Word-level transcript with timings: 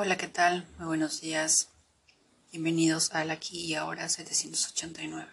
Hola, 0.00 0.16
¿qué 0.16 0.28
tal? 0.28 0.64
Muy 0.78 0.86
buenos 0.86 1.20
días. 1.20 1.70
Bienvenidos 2.52 3.12
al 3.14 3.32
aquí 3.32 3.64
y 3.64 3.74
ahora 3.74 4.08
789. 4.08 5.28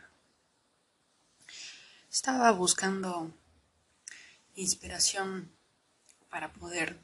Estaba 2.11 2.49
buscando 2.49 3.31
inspiración 4.55 5.51
para 6.31 6.51
poder 6.51 6.99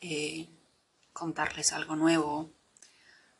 eh, 0.00 0.48
contarles 1.12 1.72
algo 1.72 1.94
nuevo 1.94 2.52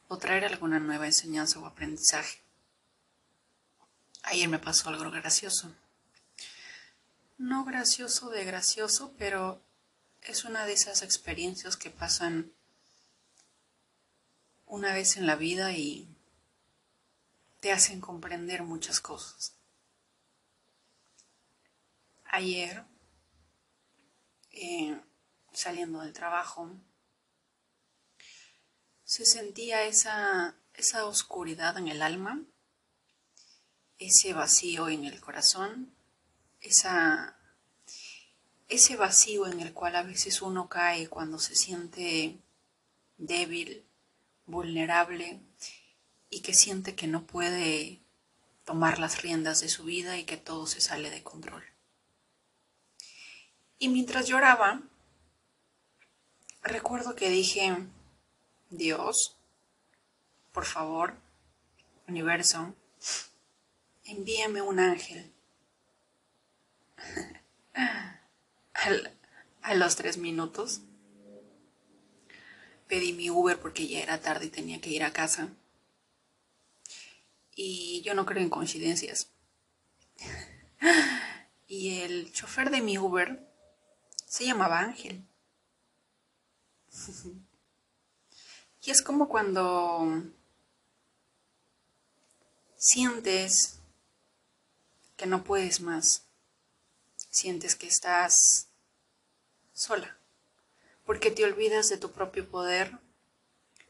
o 0.06 0.18
traer 0.18 0.44
alguna 0.44 0.78
nueva 0.78 1.06
enseñanza 1.06 1.58
o 1.58 1.66
aprendizaje. 1.66 2.38
Ayer 4.22 4.48
me 4.48 4.60
pasó 4.60 4.88
algo 4.88 5.10
gracioso. 5.10 5.74
No 7.38 7.64
gracioso 7.64 8.30
de 8.30 8.44
gracioso, 8.44 9.12
pero 9.18 9.60
es 10.22 10.44
una 10.44 10.64
de 10.64 10.74
esas 10.74 11.02
experiencias 11.02 11.76
que 11.76 11.90
pasan 11.90 12.52
una 14.70 14.94
vez 14.94 15.16
en 15.16 15.26
la 15.26 15.34
vida 15.34 15.72
y 15.72 16.08
te 17.58 17.72
hacen 17.72 18.00
comprender 18.00 18.62
muchas 18.62 19.00
cosas. 19.00 19.56
Ayer, 22.24 22.84
eh, 24.52 24.98
saliendo 25.52 26.00
del 26.00 26.12
trabajo, 26.12 26.70
se 29.02 29.26
sentía 29.26 29.82
esa, 29.82 30.54
esa 30.74 31.04
oscuridad 31.04 31.76
en 31.76 31.88
el 31.88 32.00
alma, 32.00 32.40
ese 33.98 34.32
vacío 34.34 34.88
en 34.88 35.04
el 35.04 35.20
corazón, 35.20 35.92
esa, 36.60 37.36
ese 38.68 38.94
vacío 38.94 39.48
en 39.48 39.58
el 39.58 39.74
cual 39.74 39.96
a 39.96 40.04
veces 40.04 40.40
uno 40.42 40.68
cae 40.68 41.08
cuando 41.08 41.40
se 41.40 41.56
siente 41.56 42.38
débil, 43.18 43.84
vulnerable 44.50 45.40
y 46.28 46.40
que 46.42 46.54
siente 46.54 46.94
que 46.94 47.06
no 47.06 47.24
puede 47.24 48.00
tomar 48.64 48.98
las 48.98 49.22
riendas 49.22 49.60
de 49.60 49.68
su 49.68 49.84
vida 49.84 50.18
y 50.18 50.24
que 50.24 50.36
todo 50.36 50.66
se 50.66 50.80
sale 50.80 51.10
de 51.10 51.22
control. 51.22 51.64
Y 53.78 53.88
mientras 53.88 54.26
lloraba, 54.26 54.82
recuerdo 56.62 57.16
que 57.16 57.30
dije, 57.30 57.76
Dios, 58.68 59.36
por 60.52 60.66
favor, 60.66 61.14
universo, 62.06 62.74
envíame 64.04 64.62
un 64.62 64.78
ángel. 64.78 65.32
a 69.62 69.74
los 69.74 69.96
tres 69.96 70.16
minutos 70.18 70.82
pedí 72.90 73.12
mi 73.12 73.30
Uber 73.30 73.58
porque 73.60 73.86
ya 73.86 74.00
era 74.00 74.20
tarde 74.20 74.46
y 74.46 74.50
tenía 74.50 74.80
que 74.80 74.90
ir 74.90 75.04
a 75.04 75.12
casa. 75.12 75.48
Y 77.54 78.02
yo 78.02 78.14
no 78.14 78.26
creo 78.26 78.42
en 78.42 78.50
coincidencias. 78.50 79.30
y 81.68 82.00
el 82.00 82.32
chofer 82.32 82.70
de 82.70 82.82
mi 82.82 82.98
Uber 82.98 83.48
se 84.26 84.44
llamaba 84.44 84.80
Ángel. 84.80 85.24
y 88.82 88.90
es 88.90 89.02
como 89.02 89.28
cuando 89.28 90.24
sientes 92.76 93.78
que 95.16 95.26
no 95.26 95.44
puedes 95.44 95.80
más, 95.80 96.24
sientes 97.30 97.76
que 97.76 97.86
estás 97.86 98.66
sola 99.72 100.19
porque 101.04 101.30
te 101.30 101.44
olvidas 101.44 101.88
de 101.88 101.98
tu 101.98 102.12
propio 102.12 102.48
poder, 102.48 102.98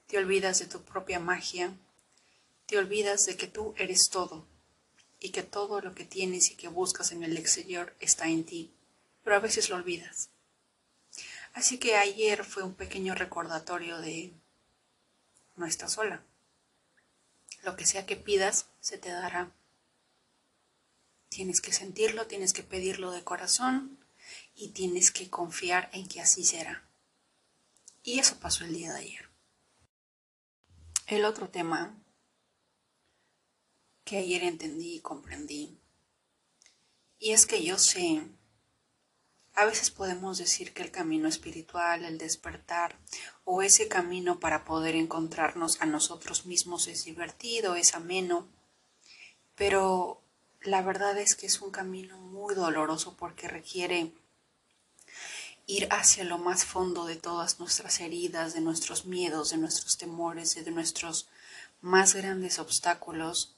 te 0.06 0.18
olvidas 0.18 0.58
de 0.58 0.66
tu 0.66 0.82
propia 0.82 1.20
magia, 1.20 1.72
te 2.66 2.78
olvidas 2.78 3.26
de 3.26 3.36
que 3.36 3.46
tú 3.46 3.74
eres 3.78 4.10
todo 4.10 4.46
y 5.18 5.30
que 5.30 5.42
todo 5.42 5.80
lo 5.80 5.94
que 5.94 6.04
tienes 6.04 6.50
y 6.50 6.56
que 6.56 6.68
buscas 6.68 7.12
en 7.12 7.22
el 7.22 7.36
exterior 7.36 7.94
está 8.00 8.28
en 8.28 8.44
ti, 8.44 8.72
pero 9.22 9.36
a 9.36 9.40
veces 9.40 9.68
lo 9.68 9.76
olvidas. 9.76 10.30
Así 11.52 11.78
que 11.78 11.96
ayer 11.96 12.44
fue 12.44 12.62
un 12.62 12.74
pequeño 12.74 13.14
recordatorio 13.14 13.98
de 13.98 14.32
no 15.56 15.66
estás 15.66 15.92
sola. 15.92 16.22
Lo 17.62 17.76
que 17.76 17.86
sea 17.86 18.06
que 18.06 18.16
pidas, 18.16 18.66
se 18.80 18.98
te 18.98 19.10
dará. 19.10 19.52
Tienes 21.28 21.60
que 21.60 21.72
sentirlo, 21.72 22.26
tienes 22.26 22.52
que 22.52 22.62
pedirlo 22.62 23.10
de 23.10 23.22
corazón 23.22 23.98
y 24.54 24.68
tienes 24.68 25.10
que 25.10 25.28
confiar 25.28 25.90
en 25.92 26.08
que 26.08 26.20
así 26.20 26.44
será. 26.44 26.82
Y 28.02 28.18
eso 28.18 28.38
pasó 28.40 28.64
el 28.64 28.72
día 28.72 28.92
de 28.92 29.00
ayer. 29.00 29.28
El 31.06 31.24
otro 31.24 31.48
tema 31.48 31.96
que 34.04 34.16
ayer 34.18 34.44
entendí 34.44 34.96
y 34.96 35.00
comprendí, 35.00 35.78
y 37.18 37.32
es 37.32 37.46
que 37.46 37.62
yo 37.62 37.78
sé, 37.78 38.22
a 39.52 39.66
veces 39.66 39.90
podemos 39.90 40.38
decir 40.38 40.72
que 40.72 40.82
el 40.82 40.90
camino 40.90 41.28
espiritual, 41.28 42.04
el 42.04 42.16
despertar, 42.16 42.98
o 43.44 43.60
ese 43.60 43.88
camino 43.88 44.40
para 44.40 44.64
poder 44.64 44.96
encontrarnos 44.96 45.80
a 45.82 45.86
nosotros 45.86 46.46
mismos 46.46 46.88
es 46.88 47.04
divertido, 47.04 47.74
es 47.74 47.94
ameno, 47.94 48.48
pero 49.54 50.22
la 50.62 50.80
verdad 50.80 51.18
es 51.18 51.34
que 51.34 51.46
es 51.46 51.60
un 51.60 51.70
camino 51.70 52.16
muy 52.18 52.54
doloroso 52.54 53.16
porque 53.16 53.48
requiere 53.48 54.14
ir 55.70 55.86
hacia 55.92 56.24
lo 56.24 56.36
más 56.36 56.64
fondo 56.64 57.04
de 57.04 57.14
todas 57.14 57.60
nuestras 57.60 58.00
heridas, 58.00 58.54
de 58.54 58.60
nuestros 58.60 59.04
miedos, 59.04 59.50
de 59.50 59.56
nuestros 59.56 59.96
temores 59.96 60.56
de 60.64 60.70
nuestros 60.72 61.28
más 61.80 62.14
grandes 62.14 62.58
obstáculos, 62.58 63.54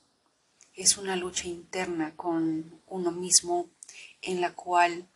es 0.75 0.99
una 0.99 1.17
lucha 1.17 1.49
interna 1.49 2.15
con 2.15 2.81
uno 2.87 3.13
mismo 3.13 3.71
en 4.21 4.43
la 4.43 4.53
cual 4.53 5.09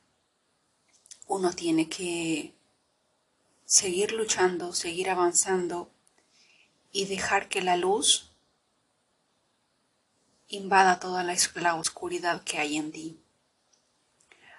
uno 1.26 1.52
tiene 1.52 1.86
que 1.90 2.54
seguir 3.66 4.12
luchando, 4.12 4.72
seguir 4.72 5.10
avanzando 5.10 5.90
y 6.92 7.04
dejar 7.04 7.50
que 7.50 7.60
la 7.60 7.76
luz 7.76 8.30
invada 10.48 10.98
toda 10.98 11.22
la, 11.22 11.74
oscuridad 11.74 12.42
que 12.42 12.56
hay 12.56 12.78
en 12.78 12.90
ti 12.90 13.18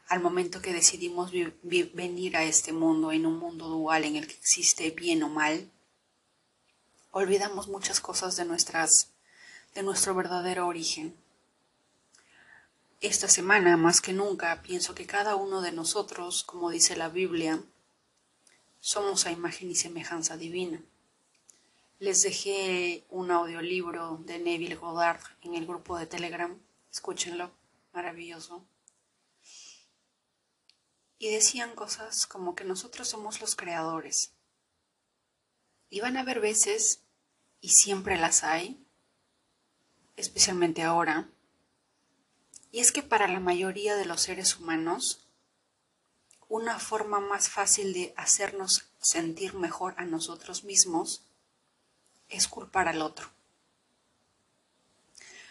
al 0.08 0.22
momento 0.22 0.62
que 0.62 0.74
decidimos 0.74 1.32
venir 1.62 2.38
a 2.38 2.44
este 2.44 2.72
mundo, 2.72 3.12
en 3.12 3.26
un 3.26 3.38
mundo 3.38 3.68
dual 3.68 4.06
en 4.06 4.16
el 4.16 4.28
que 4.28 4.36
existe 4.36 4.90
bien 4.92 5.22
o 5.24 5.30
mal, 5.30 5.70
olvidamos 7.12 7.68
muchas 7.68 8.00
cosas 8.00 8.38
de, 8.38 8.46
nuestras, 8.46 9.10
de 9.76 9.84
nuestro 9.84 10.16
verdadero 10.16 10.68
origen. 10.68 11.14
Esta 13.02 13.28
semana, 13.28 13.76
más 13.76 14.00
que 14.00 14.14
nunca, 14.14 14.62
pienso 14.62 14.96
que 14.96 15.06
cada 15.06 15.36
uno 15.36 15.62
de 15.62 15.74
nosotros, 15.74 16.44
como 16.44 16.70
dice 16.70 16.96
la 16.96 17.10
Biblia, 17.10 17.62
somos 18.80 19.26
a 19.26 19.32
imagen 19.32 19.70
y 19.70 19.76
semejanza 19.76 20.38
divina. 20.38 20.82
Les 22.00 22.22
dejé 22.22 23.04
un 23.10 23.30
audiolibro 23.32 24.22
de 24.26 24.40
Neville 24.40 24.76
Goddard 24.76 25.20
en 25.42 25.56
el 25.56 25.68
grupo 25.68 25.98
de 25.98 26.08
Telegram. 26.08 26.58
Escúchenlo, 26.92 27.52
maravilloso 27.92 28.64
y 31.20 31.32
decían 31.32 31.76
cosas 31.76 32.28
como 32.28 32.56
que 32.56 32.64
nosotros 32.64 33.08
somos 33.08 33.42
los 33.42 33.56
creadores. 33.56 34.34
Y 35.90 36.00
van 36.02 36.18
a 36.18 36.22
haber 36.22 36.40
veces, 36.40 37.02
y 37.62 37.70
siempre 37.70 38.18
las 38.18 38.44
hay, 38.44 38.86
especialmente 40.16 40.84
ahora, 40.84 41.30
y 42.72 42.80
es 42.80 42.92
que 42.92 43.02
para 43.02 43.28
la 43.28 43.40
mayoría 43.40 43.96
de 43.96 44.06
los 44.06 44.22
seres 44.22 44.58
humanos, 44.58 45.28
una 46.50 46.80
forma 46.80 47.20
más 47.20 47.50
fácil 47.50 47.94
de 47.94 48.14
hacernos 48.18 48.90
sentir 49.00 49.54
mejor 49.54 49.96
a 49.98 50.06
nosotros 50.06 50.64
mismos 50.64 51.24
es 52.30 52.48
culpar 52.48 52.88
al 52.88 53.02
otro. 53.02 53.30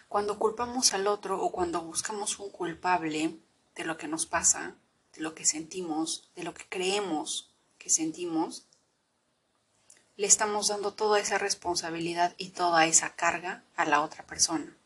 Cuando 0.08 0.38
culpamos 0.38 0.94
al 0.94 1.06
otro 1.06 1.42
o 1.42 1.50
cuando 1.50 1.80
buscamos 1.82 2.38
un 2.38 2.50
culpable 2.50 3.38
de 3.74 3.84
lo 3.84 3.96
que 3.96 4.08
nos 4.08 4.26
pasa, 4.26 4.76
de 5.16 5.22
lo 5.22 5.34
que 5.34 5.44
sentimos, 5.44 6.30
de 6.36 6.44
lo 6.44 6.54
que 6.54 6.64
creemos 6.68 7.50
que 7.78 7.90
sentimos, 7.90 8.66
le 10.16 10.26
estamos 10.26 10.68
dando 10.68 10.94
toda 10.94 11.20
esa 11.20 11.38
responsabilidad 11.38 12.34
y 12.38 12.50
toda 12.50 12.86
esa 12.86 13.14
carga 13.16 13.64
a 13.76 13.84
la 13.84 14.02
otra 14.02 14.26
persona. 14.26 14.76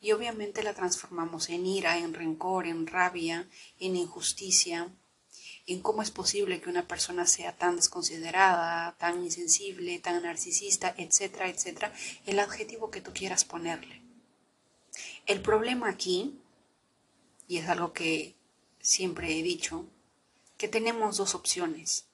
Y 0.00 0.12
obviamente 0.12 0.62
la 0.62 0.74
transformamos 0.74 1.48
en 1.48 1.66
ira, 1.66 1.98
en 1.98 2.14
rencor, 2.14 2.66
en 2.66 2.86
rabia, 2.86 3.48
en 3.80 3.96
injusticia, 3.96 4.88
en 5.66 5.80
cómo 5.80 6.02
es 6.02 6.10
posible 6.10 6.60
que 6.60 6.70
una 6.70 6.88
persona 6.88 7.26
sea 7.26 7.56
tan 7.56 7.76
desconsiderada, 7.76 8.96
tan 8.98 9.22
insensible, 9.22 9.98
tan 9.98 10.22
narcisista, 10.22 10.94
etcétera, 10.96 11.48
etcétera, 11.48 11.92
el 12.26 12.38
adjetivo 12.38 12.90
que 12.90 13.00
tú 13.00 13.12
quieras 13.12 13.44
ponerle. 13.44 14.00
El 15.26 15.42
problema 15.42 15.90
aquí, 15.90 16.38
y 17.46 17.58
es 17.58 17.68
algo 17.68 17.92
que 17.92 18.34
siempre 18.88 19.38
he 19.38 19.42
dicho 19.42 19.84
que 20.56 20.66
tenemos 20.66 21.18
dos 21.18 21.34
opciones. 21.34 22.06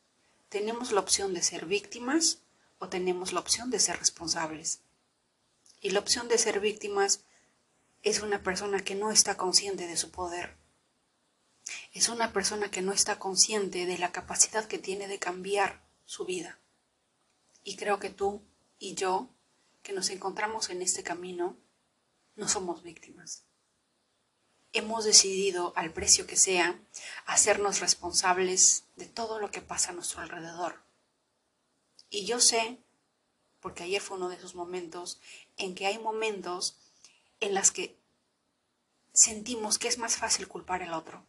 tenemos 0.49 0.93
la 0.93 1.01
opción 1.01 1.33
de 1.35 1.43
ser 1.43 1.67
víctimas 1.67 2.43
o 2.79 2.89
tenemos 2.89 3.33
la 3.33 3.41
opción 3.41 3.71
de 3.71 3.79
ser 3.79 3.99
responsables. 3.99 4.81
Y 5.81 5.91
la 5.91 6.01
opción 6.01 6.29
de 6.29 6.39
ser 6.39 6.61
víctimas 6.61 7.25
es 8.03 8.23
una 8.23 8.43
persona 8.43 8.85
que 8.85 8.95
no 8.95 9.11
está 9.11 9.37
consciente 9.37 9.87
de 9.87 9.97
su 9.97 10.11
poder. 10.11 10.57
Es 11.93 12.09
una 12.09 12.33
persona 12.33 12.71
que 12.71 12.83
no 12.83 12.93
está 12.93 13.19
consciente 13.19 13.87
de 13.87 13.99
la 13.99 14.13
capacidad 14.13 14.67
que 14.67 14.79
tiene 14.79 15.09
de 15.09 15.19
cambiar 15.19 15.85
su 16.05 16.25
vida. 16.25 16.61
Y 17.63 17.77
creo 17.77 17.99
que 17.99 18.11
tú 18.11 18.43
y 18.79 18.95
yo, 18.95 19.29
que 19.83 19.93
nos 19.93 20.11
encontramos 20.11 20.71
en 20.71 20.83
este 20.83 21.03
camino, 21.03 21.57
no 22.37 22.49
somos 22.49 22.83
víctimas. 22.83 23.45
Hemos 24.75 25.05
decidido, 25.05 25.73
al 25.77 25.93
precio 25.93 26.27
que 26.27 26.37
sea, 26.37 26.79
hacernos 27.27 27.81
responsables 27.81 28.85
de 28.97 29.07
todo 29.07 29.39
lo 29.39 29.53
que 29.53 29.63
pasa 29.63 29.91
a 29.91 29.95
nuestro 29.95 30.21
alrededor. 30.21 30.83
Y 32.11 32.27
yo 32.27 32.41
sé, 32.41 32.79
porque 33.61 33.85
ayer 33.85 34.03
fue 34.03 34.17
uno 34.17 34.29
de 34.29 34.37
esos 34.37 34.57
momentos, 34.57 35.21
en 35.57 35.77
que 35.77 35.87
hay 35.87 35.99
momentos 35.99 36.77
en 37.39 37.55
las 37.55 37.71
que 37.71 37.97
sentimos 39.13 39.79
que 39.79 39.89
es 39.89 39.97
más 39.97 40.17
fácil 40.17 40.49
culpar 40.49 40.83
al 40.83 40.93
otro. 40.93 41.25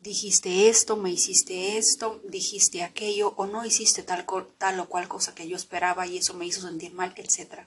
Dijiste 0.00 0.68
esto, 0.68 0.96
me 0.96 1.10
hiciste 1.10 1.76
esto, 1.76 2.20
dijiste 2.24 2.82
aquello 2.82 3.34
o 3.36 3.46
no 3.46 3.64
hiciste 3.64 4.02
tal, 4.02 4.26
tal 4.58 4.80
o 4.80 4.88
cual 4.88 5.06
cosa 5.06 5.34
que 5.34 5.46
yo 5.46 5.54
esperaba 5.54 6.06
y 6.06 6.16
eso 6.16 6.34
me 6.34 6.46
hizo 6.46 6.62
sentir 6.62 6.92
mal, 6.94 7.14
etc. 7.16 7.66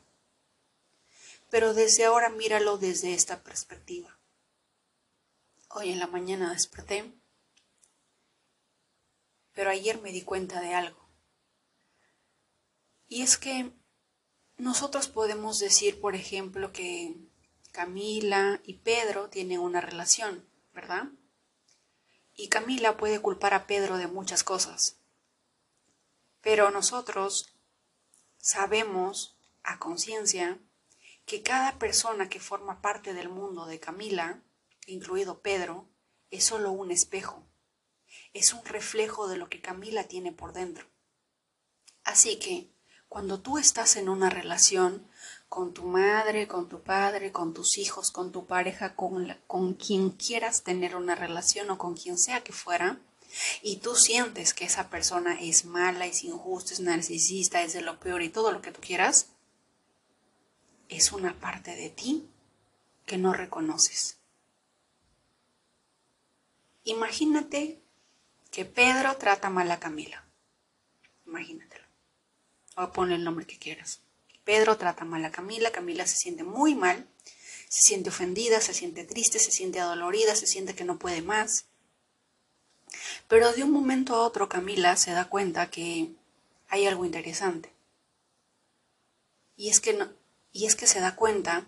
Pero 1.50 1.74
desde 1.74 2.06
ahora 2.06 2.30
míralo 2.30 2.78
desde 2.78 3.14
esta 3.14 3.44
perspectiva. 3.44 4.18
Hoy 5.78 5.92
en 5.92 6.00
la 6.00 6.08
mañana 6.08 6.54
desperté, 6.54 7.14
pero 9.52 9.70
ayer 9.70 10.00
me 10.00 10.14
di 10.14 10.22
cuenta 10.22 10.62
de 10.62 10.74
algo. 10.74 11.10
Y 13.10 13.24
es 13.24 13.38
que 13.38 13.74
nosotros 14.56 15.10
podemos 15.10 15.60
decir, 15.60 16.00
por 16.00 16.16
ejemplo, 16.16 16.72
que 16.72 17.18
Camila 17.74 18.62
y 18.64 18.76
Pedro 18.76 19.30
tienen 19.30 19.60
una 19.60 19.82
relación, 19.82 20.48
¿verdad? 20.74 21.10
Y 22.36 22.48
Camila 22.48 22.96
puede 22.96 23.20
culpar 23.20 23.54
a 23.54 23.68
Pedro 23.68 23.98
de 23.98 24.08
muchas 24.08 24.46
cosas. 24.46 25.02
Pero 26.40 26.72
nosotros 26.72 27.54
sabemos 28.38 29.38
a 29.62 29.78
conciencia 29.78 30.58
que 31.26 31.44
cada 31.44 31.78
persona 31.80 32.30
que 32.30 32.40
forma 32.40 32.82
parte 32.82 33.14
del 33.14 33.28
mundo 33.28 33.66
de 33.66 33.82
Camila, 33.82 34.42
incluido 34.86 35.40
Pedro, 35.40 35.88
es 36.32 36.46
solo 36.46 36.72
un 36.72 36.92
espejo, 36.92 37.44
es 38.34 38.54
un 38.54 38.66
reflejo 38.66 39.28
de 39.28 39.38
lo 39.38 39.50
que 39.50 39.62
Camila 39.62 40.06
tiene 40.06 40.32
por 40.32 40.54
dentro. 40.54 40.86
Así 42.04 42.38
que 42.38 42.70
cuando 43.10 43.40
tú 43.40 43.58
estás 43.58 43.96
en 43.96 44.10
una 44.10 44.30
relación 44.30 45.08
con 45.48 45.74
tu 45.74 45.84
madre, 45.84 46.48
con 46.48 46.68
tu 46.68 46.82
padre, 46.82 47.32
con 47.32 47.54
tus 47.54 47.78
hijos, 47.78 48.12
con 48.12 48.32
tu 48.32 48.46
pareja, 48.46 48.96
con, 48.96 49.38
con 49.48 49.74
quien 49.74 50.12
quieras 50.12 50.64
tener 50.64 50.96
una 50.96 51.16
relación 51.16 51.70
o 51.70 51.78
con 51.78 51.96
quien 51.96 52.18
sea 52.18 52.44
que 52.44 52.52
fuera, 52.52 53.00
y 53.62 53.78
tú 53.78 53.96
sientes 53.96 54.54
que 54.54 54.66
esa 54.66 54.90
persona 54.90 55.40
es 55.42 55.66
mala, 55.66 56.06
es 56.06 56.24
injusta, 56.24 56.74
es 56.74 56.80
narcisista, 56.80 57.62
es 57.62 57.74
de 57.74 57.82
lo 57.82 58.00
peor 58.00 58.22
y 58.22 58.30
todo 58.30 58.52
lo 58.52 58.62
que 58.62 58.72
tú 58.72 58.82
quieras, 58.82 59.30
es 60.90 61.12
una 61.12 61.40
parte 61.40 61.76
de 61.76 61.90
ti 61.90 62.30
que 63.06 63.18
no 63.18 63.34
reconoces. 63.34 64.18
Imagínate 66.86 67.82
que 68.52 68.64
Pedro 68.66 69.18
trata 69.18 69.50
mal 69.50 69.70
a 69.70 69.80
Camila. 69.80 70.24
Imagínatelo 71.26 71.86
o 72.76 72.92
ponle 72.92 73.16
el 73.16 73.24
nombre 73.24 73.46
que 73.46 73.58
quieras. 73.58 74.02
Pedro 74.44 74.78
trata 74.78 75.06
mal 75.06 75.24
a 75.26 75.32
Camila, 75.32 75.72
Camila 75.72 76.06
se 76.06 76.18
siente 76.18 76.44
muy 76.44 76.76
mal, 76.76 77.08
se 77.70 77.82
siente 77.82 78.10
ofendida, 78.10 78.62
se 78.62 78.74
siente 78.74 79.04
triste, 79.04 79.40
se 79.40 79.52
siente 79.52 79.80
adolorida, 79.80 80.36
se 80.36 80.46
siente 80.46 80.76
que 80.76 80.84
no 80.84 81.00
puede 81.00 81.22
más. 81.22 81.66
Pero 83.28 83.52
de 83.54 83.64
un 83.64 83.72
momento 83.72 84.16
a 84.16 84.22
otro 84.22 84.48
Camila 84.48 84.96
se 84.98 85.12
da 85.12 85.26
cuenta 85.30 85.72
que 85.72 86.12
hay 86.68 86.86
algo 86.86 87.06
interesante. 87.06 87.74
Y 89.58 89.70
es 89.70 89.80
que 89.80 89.94
no, 89.94 90.12
y 90.52 90.66
es 90.66 90.76
que 90.76 90.86
se 90.86 91.00
da 91.00 91.16
cuenta 91.16 91.66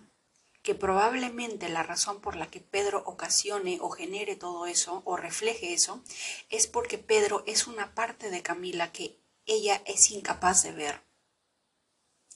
que 0.68 0.74
probablemente 0.74 1.70
la 1.70 1.82
razón 1.82 2.20
por 2.20 2.36
la 2.36 2.50
que 2.50 2.60
Pedro 2.60 3.02
ocasione 3.06 3.78
o 3.80 3.88
genere 3.88 4.36
todo 4.36 4.66
eso 4.66 5.00
o 5.06 5.16
refleje 5.16 5.72
eso 5.72 6.02
es 6.50 6.66
porque 6.66 6.98
Pedro 6.98 7.42
es 7.46 7.66
una 7.66 7.94
parte 7.94 8.28
de 8.28 8.42
Camila 8.42 8.92
que 8.92 9.18
ella 9.46 9.80
es 9.86 10.10
incapaz 10.10 10.62
de 10.62 10.72
ver 10.72 11.00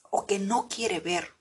o 0.08 0.24
que 0.26 0.38
no 0.38 0.66
quiere 0.66 0.98
ver. 1.00 1.34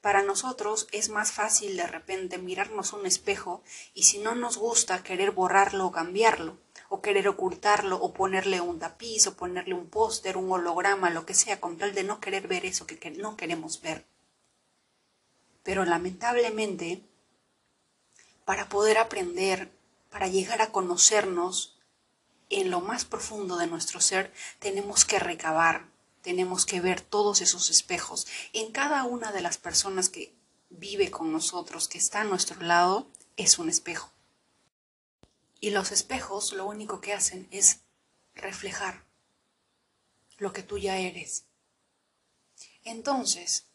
Para 0.00 0.22
nosotros 0.22 0.88
es 0.90 1.10
más 1.10 1.30
fácil 1.30 1.76
de 1.76 1.86
repente 1.86 2.38
mirarnos 2.38 2.94
un 2.94 3.04
espejo 3.04 3.62
y 3.92 4.04
si 4.04 4.20
no 4.20 4.34
nos 4.34 4.56
gusta 4.56 5.02
querer 5.02 5.32
borrarlo 5.32 5.84
o 5.84 5.92
cambiarlo, 5.92 6.56
o 6.88 7.02
querer 7.02 7.28
ocultarlo 7.28 7.96
o 7.96 8.14
ponerle 8.14 8.62
un 8.62 8.78
tapiz 8.78 9.26
o 9.26 9.36
ponerle 9.36 9.74
un 9.74 9.90
póster, 9.90 10.38
un 10.38 10.50
holograma, 10.50 11.10
lo 11.10 11.26
que 11.26 11.34
sea, 11.34 11.60
con 11.60 11.76
tal 11.76 11.92
de 11.92 12.04
no 12.04 12.20
querer 12.20 12.48
ver 12.48 12.64
eso 12.64 12.86
que 12.86 13.10
no 13.10 13.36
queremos 13.36 13.82
ver. 13.82 14.13
Pero 15.64 15.84
lamentablemente, 15.84 17.02
para 18.44 18.68
poder 18.68 18.98
aprender, 18.98 19.72
para 20.10 20.28
llegar 20.28 20.62
a 20.62 20.70
conocernos, 20.70 21.76
en 22.50 22.70
lo 22.70 22.80
más 22.80 23.04
profundo 23.04 23.56
de 23.56 23.66
nuestro 23.66 24.00
ser 24.00 24.32
tenemos 24.60 25.04
que 25.04 25.18
recabar, 25.18 25.86
tenemos 26.22 26.66
que 26.66 26.80
ver 26.80 27.00
todos 27.00 27.40
esos 27.40 27.70
espejos. 27.70 28.26
En 28.52 28.70
cada 28.70 29.04
una 29.04 29.32
de 29.32 29.40
las 29.40 29.58
personas 29.58 30.08
que 30.08 30.32
vive 30.70 31.10
con 31.10 31.32
nosotros, 31.32 31.88
que 31.88 31.98
está 31.98 32.20
a 32.20 32.24
nuestro 32.24 32.60
lado, 32.60 33.08
es 33.36 33.58
un 33.58 33.68
espejo. 33.68 34.12
Y 35.60 35.70
los 35.70 35.92
espejos 35.92 36.52
lo 36.52 36.66
único 36.66 37.00
que 37.00 37.14
hacen 37.14 37.48
es 37.50 37.80
reflejar 38.34 39.04
lo 40.38 40.52
que 40.52 40.62
tú 40.62 40.78
ya 40.78 40.98
eres. 40.98 41.44
Entonces, 42.84 43.66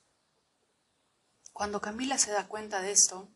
cuando 1.60 1.82
Camila 1.82 2.18
se 2.18 2.32
da 2.32 2.48
cuenta 2.48 2.82
de 2.82 2.94
esto, 2.94 3.28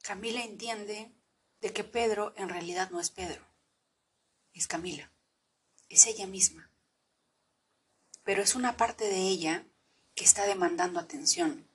Camila 0.00 0.42
entiende 0.42 1.12
de 1.60 1.74
que 1.74 1.84
Pedro 1.84 2.32
en 2.38 2.48
realidad 2.48 2.88
no 2.88 3.00
es 3.00 3.10
Pedro, 3.10 3.44
es 4.54 4.66
Camila, 4.66 5.12
es 5.90 6.06
ella 6.06 6.26
misma. 6.26 6.70
Pero 8.24 8.42
es 8.42 8.54
una 8.54 8.78
parte 8.78 9.04
de 9.10 9.28
ella 9.28 9.66
que 10.14 10.24
está 10.24 10.46
demandando 10.46 11.00
atención. 11.00 11.68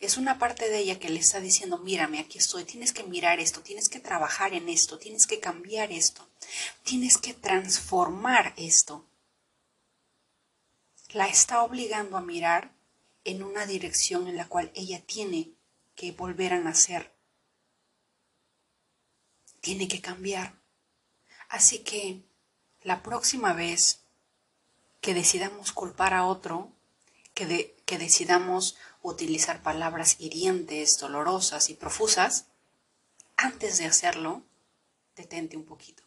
Es 0.00 0.18
una 0.18 0.38
parte 0.38 0.68
de 0.68 0.76
ella 0.76 0.98
que 0.98 1.08
le 1.08 1.20
está 1.20 1.40
diciendo, 1.40 1.78
mírame, 1.78 2.18
aquí 2.18 2.36
estoy, 2.36 2.64
tienes 2.64 2.92
que 2.92 3.04
mirar 3.04 3.40
esto, 3.40 3.62
tienes 3.62 3.88
que 3.88 4.00
trabajar 4.00 4.52
en 4.52 4.68
esto, 4.68 4.98
tienes 4.98 5.26
que 5.26 5.40
cambiar 5.40 5.92
esto, 5.92 6.28
tienes 6.82 7.16
que 7.16 7.32
transformar 7.32 8.52
esto. 8.58 9.06
La 11.14 11.26
está 11.26 11.62
obligando 11.62 12.18
a 12.18 12.20
mirar 12.20 12.81
en 13.24 13.42
una 13.42 13.66
dirección 13.66 14.28
en 14.28 14.36
la 14.36 14.48
cual 14.48 14.70
ella 14.74 15.02
tiene 15.04 15.52
que 15.94 16.12
volver 16.12 16.54
a 16.54 16.60
nacer 16.60 17.12
tiene 19.62 19.88
que 19.88 20.02
cambiar. 20.02 20.60
Así 21.48 21.78
que 21.78 22.20
la 22.82 23.02
próxima 23.02 23.54
vez 23.54 24.00
que 25.00 25.14
decidamos 25.14 25.72
culpar 25.72 26.12
a 26.12 26.26
otro, 26.26 26.70
que, 27.32 27.74
que 27.86 27.96
decidamos 27.96 28.76
utilizar 29.00 29.62
palabras 29.62 30.16
hirientes, 30.18 30.98
dolorosas 30.98 31.70
y 31.70 31.74
profusas, 31.74 32.46
antes 33.36 33.78
de 33.78 33.86
hacerlo, 33.86 34.42
detente 35.16 35.56
un 35.56 35.64
poquito. 35.64 36.02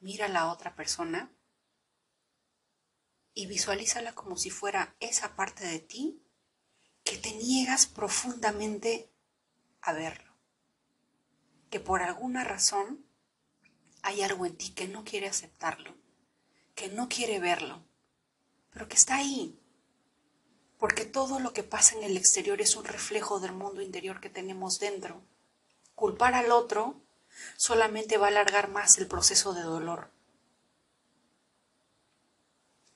Mira 0.00 0.26
a 0.26 0.28
la 0.28 0.52
otra 0.52 0.76
persona 0.76 1.30
y 3.38 3.46
visualízala 3.46 4.16
como 4.16 4.36
si 4.36 4.50
fuera 4.50 4.96
esa 4.98 5.36
parte 5.36 5.64
de 5.64 5.78
ti 5.78 6.20
que 7.04 7.16
te 7.18 7.32
niegas 7.34 7.86
profundamente 7.86 9.12
a 9.80 9.92
ver 9.92 10.24
que 11.70 11.78
por 11.78 12.02
alguna 12.02 12.42
razón 12.42 13.06
hay 14.02 14.22
algo 14.22 14.44
en 14.44 14.56
ti 14.56 14.70
que 14.70 14.88
no 14.88 15.04
quiere 15.04 15.28
aceptarlo, 15.28 15.94
que 16.74 16.88
no 16.88 17.08
quiere 17.08 17.38
verlo, 17.38 17.84
pero 18.70 18.88
que 18.88 18.96
está 18.96 19.18
ahí. 19.18 19.56
Porque 20.76 21.04
todo 21.04 21.38
lo 21.38 21.52
que 21.52 21.62
pasa 21.62 21.94
en 21.96 22.02
el 22.02 22.16
exterior 22.16 22.60
es 22.60 22.74
un 22.74 22.86
reflejo 22.86 23.38
del 23.38 23.52
mundo 23.52 23.82
interior 23.82 24.20
que 24.20 24.30
tenemos 24.30 24.80
dentro. 24.80 25.22
Culpar 25.94 26.34
al 26.34 26.50
otro 26.50 27.00
solamente 27.56 28.16
va 28.16 28.26
a 28.26 28.30
alargar 28.30 28.68
más 28.68 28.98
el 28.98 29.06
proceso 29.06 29.54
de 29.54 29.62
dolor. 29.62 30.10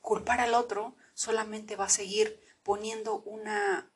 Culpar 0.02 0.40
al 0.40 0.52
otro 0.52 0.94
solamente 1.14 1.76
va 1.76 1.86
a 1.86 1.88
seguir 1.88 2.38
poniendo 2.62 3.22
una 3.22 3.88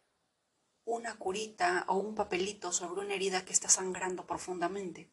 una 0.87 1.19
curita 1.19 1.85
o 1.89 1.97
un 1.97 2.15
papelito 2.15 2.73
sobre 2.73 3.01
una 3.01 3.15
herida 3.15 3.45
que 3.45 3.53
está 3.53 3.69
sangrando 3.69 4.25
profundamente. 4.27 5.11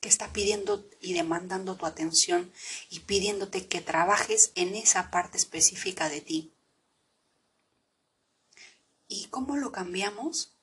que 0.00 0.08
está 0.08 0.32
pidiendo 0.32 0.88
y 1.00 1.12
demandando 1.12 1.74
tu 1.74 1.84
atención 1.84 2.52
y 2.88 3.00
pidiéndote 3.00 3.66
que 3.66 3.80
trabajes 3.80 4.52
en 4.54 4.76
esa 4.76 5.10
parte 5.10 5.38
específica 5.38 6.08
de 6.08 6.20
ti. 6.20 6.54
¿Y 9.08 9.26
cómo 9.26 9.56
lo 9.56 9.72
cambiamos? 9.72 10.54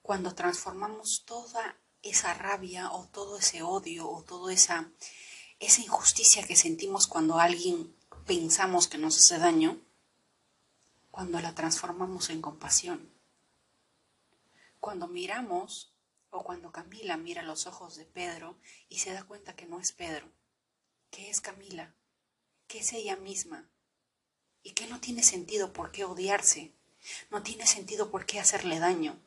Cuando 0.00 0.34
transformamos 0.34 1.24
toda 1.26 1.78
esa 2.00 2.32
rabia 2.32 2.90
o 2.90 3.06
todo 3.08 3.38
ese 3.38 3.62
odio 3.62 4.08
o 4.08 4.22
toda 4.22 4.50
esa, 4.50 4.90
esa 5.58 5.80
injusticia 5.80 6.46
que 6.46 6.56
sentimos 6.56 7.06
cuando 7.06 7.38
alguien 7.38 7.94
pensamos 8.26 8.88
que 8.88 8.98
nos 8.98 9.16
hace 9.16 9.38
daño, 9.38 9.80
cuando 11.10 11.40
la 11.40 11.54
transformamos 11.54 12.28
en 12.30 12.42
compasión. 12.42 13.10
Cuando 14.80 15.08
miramos 15.08 15.92
o 16.30 16.44
cuando 16.44 16.72
Camila 16.72 17.16
mira 17.16 17.42
los 17.42 17.66
ojos 17.66 17.96
de 17.96 18.04
Pedro 18.04 18.58
y 18.88 18.98
se 18.98 19.12
da 19.12 19.24
cuenta 19.24 19.56
que 19.56 19.66
no 19.66 19.80
es 19.80 19.92
Pedro, 19.92 20.28
que 21.10 21.30
es 21.30 21.40
Camila, 21.40 21.94
que 22.66 22.80
es 22.80 22.92
ella 22.92 23.16
misma 23.16 23.68
y 24.62 24.72
que 24.72 24.86
no 24.86 25.00
tiene 25.00 25.22
sentido 25.22 25.72
por 25.72 25.92
qué 25.92 26.04
odiarse, 26.04 26.72
no 27.30 27.42
tiene 27.42 27.66
sentido 27.66 28.10
por 28.10 28.26
qué 28.26 28.40
hacerle 28.40 28.78
daño. 28.78 29.18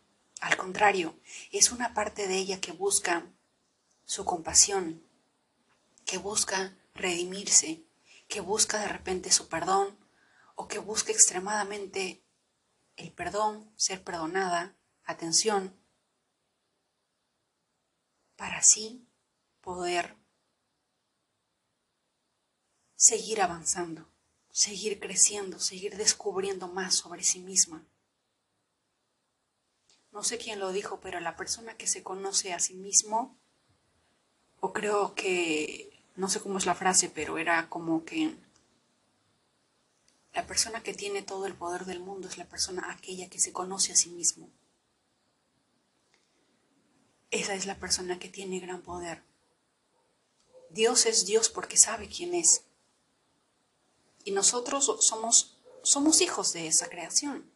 Al 0.42 0.58
contrario, 0.58 1.18
es 1.52 1.72
una 1.72 1.94
parte 1.94 2.28
de 2.28 2.38
ella 2.38 2.62
que 2.62 2.72
busca 2.72 3.26
su 4.06 4.26
compasión, 4.26 5.04
que 6.10 6.18
busca 6.18 6.76
redimirse, 6.96 7.86
que 8.28 8.42
busca 8.42 8.80
de 8.80 8.88
repente 8.88 9.32
su 9.32 9.48
perdón 9.48 9.96
o 10.56 10.68
que 10.68 10.80
busca 10.80 11.12
extremadamente 11.12 12.26
el 12.96 13.12
perdón, 13.12 13.72
ser 13.76 14.04
perdonada, 14.04 14.76
atención, 15.04 15.80
para 18.36 18.58
así 18.58 19.08
poder 19.62 20.16
seguir 22.96 23.40
avanzando, 23.44 24.10
seguir 24.50 25.00
creciendo, 25.00 25.60
seguir 25.60 25.96
descubriendo 25.96 26.68
más 26.68 26.96
sobre 26.96 27.24
sí 27.24 27.40
misma. 27.40 27.86
No 30.12 30.24
sé 30.24 30.40
quién 30.40 30.60
lo 30.60 30.72
dijo, 30.72 31.00
pero 31.02 31.20
la 31.20 31.36
persona 31.36 31.78
que 31.78 31.86
se 31.86 32.02
conoce 32.02 32.52
a 32.52 32.60
sí 32.60 32.74
mismo, 32.74 33.40
o 34.60 34.74
creo 34.74 35.14
que, 35.14 35.89
no 36.20 36.28
sé 36.28 36.42
cómo 36.42 36.58
es 36.58 36.66
la 36.66 36.76
frase, 36.76 37.10
pero 37.10 37.38
era 37.38 37.70
como 37.70 38.04
que 38.04 38.36
la 40.34 40.46
persona 40.46 40.84
que 40.84 40.94
tiene 40.94 41.22
todo 41.22 41.46
el 41.46 41.56
poder 41.56 41.86
del 41.86 42.02
mundo 42.02 42.28
es 42.28 42.38
la 42.38 42.44
persona 42.44 42.92
aquella 42.92 43.30
que 43.30 43.40
se 43.40 43.54
conoce 43.54 43.94
a 43.94 43.96
sí 43.96 44.10
mismo. 44.10 44.50
Esa 47.32 47.54
es 47.54 47.66
la 47.66 47.80
persona 47.80 48.20
que 48.20 48.28
tiene 48.28 48.60
gran 48.60 48.82
poder. 48.82 49.24
Dios 50.70 51.06
es 51.06 51.26
Dios 51.26 51.48
porque 51.48 51.78
sabe 51.78 52.10
quién 52.10 52.36
es. 52.36 52.66
Y 54.26 54.32
nosotros 54.32 54.98
somos, 55.00 55.58
somos 55.84 56.20
hijos 56.20 56.52
de 56.52 56.68
esa 56.68 56.90
creación. 56.90 57.50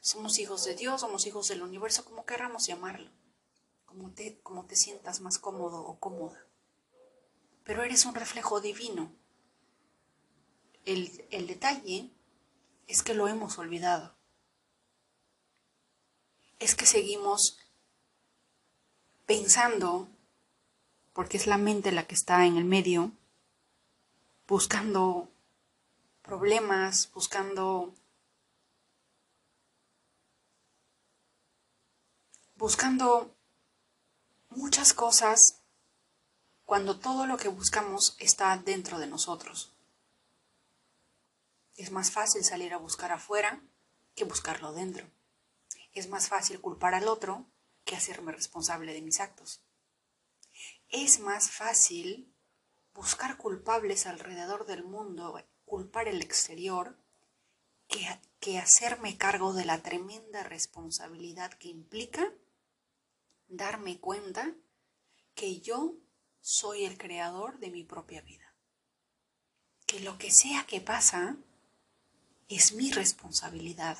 Somos 0.00 0.38
hijos 0.38 0.64
de 0.64 0.76
Dios, 0.76 1.00
somos 1.00 1.26
hijos 1.26 1.48
del 1.48 1.62
universo, 1.62 2.04
como 2.04 2.24
querramos 2.24 2.66
llamarlo. 2.68 3.10
Como 3.86 4.12
te, 4.12 4.38
como 4.42 4.66
te 4.66 4.76
sientas 4.76 5.20
más 5.20 5.40
cómodo 5.40 5.80
o 5.84 5.98
cómoda. 5.98 6.43
Pero 7.64 7.82
eres 7.82 8.04
un 8.04 8.14
reflejo 8.14 8.60
divino. 8.60 9.12
El, 10.84 11.26
el 11.30 11.46
detalle 11.46 12.10
es 12.86 13.02
que 13.02 13.14
lo 13.14 13.26
hemos 13.26 13.58
olvidado. 13.58 14.14
Es 16.58 16.74
que 16.74 16.86
seguimos 16.86 17.58
pensando, 19.26 20.08
porque 21.12 21.36
es 21.36 21.46
la 21.46 21.58
mente 21.58 21.90
la 21.90 22.06
que 22.06 22.14
está 22.14 22.46
en 22.46 22.56
el 22.56 22.64
medio, 22.64 23.12
buscando 24.46 25.30
problemas, 26.22 27.10
buscando 27.12 27.94
buscando 32.56 33.34
muchas 34.50 34.94
cosas 34.94 35.63
cuando 36.64 36.98
todo 36.98 37.26
lo 37.26 37.36
que 37.36 37.48
buscamos 37.48 38.16
está 38.18 38.56
dentro 38.56 38.98
de 38.98 39.06
nosotros. 39.06 39.72
Es 41.76 41.90
más 41.90 42.10
fácil 42.10 42.44
salir 42.44 42.72
a 42.72 42.78
buscar 42.78 43.12
afuera 43.12 43.60
que 44.14 44.24
buscarlo 44.24 44.72
dentro. 44.72 45.06
Es 45.92 46.08
más 46.08 46.28
fácil 46.28 46.60
culpar 46.60 46.94
al 46.94 47.08
otro 47.08 47.46
que 47.84 47.96
hacerme 47.96 48.32
responsable 48.32 48.92
de 48.92 49.02
mis 49.02 49.20
actos. 49.20 49.60
Es 50.88 51.20
más 51.20 51.50
fácil 51.50 52.32
buscar 52.94 53.36
culpables 53.36 54.06
alrededor 54.06 54.66
del 54.66 54.84
mundo, 54.84 55.44
culpar 55.64 56.08
el 56.08 56.22
exterior, 56.22 56.96
que, 57.88 58.06
que 58.40 58.58
hacerme 58.58 59.18
cargo 59.18 59.52
de 59.52 59.64
la 59.64 59.82
tremenda 59.82 60.44
responsabilidad 60.44 61.52
que 61.54 61.68
implica 61.68 62.32
darme 63.48 63.98
cuenta 64.00 64.54
que 65.34 65.60
yo 65.60 65.96
soy 66.44 66.84
el 66.84 66.98
creador 66.98 67.58
de 67.58 67.70
mi 67.70 67.84
propia 67.84 68.20
vida. 68.20 68.54
Que 69.86 70.00
lo 70.00 70.18
que 70.18 70.30
sea 70.30 70.66
que 70.66 70.82
pasa 70.82 71.38
es 72.50 72.74
mi 72.74 72.92
responsabilidad. 72.92 73.96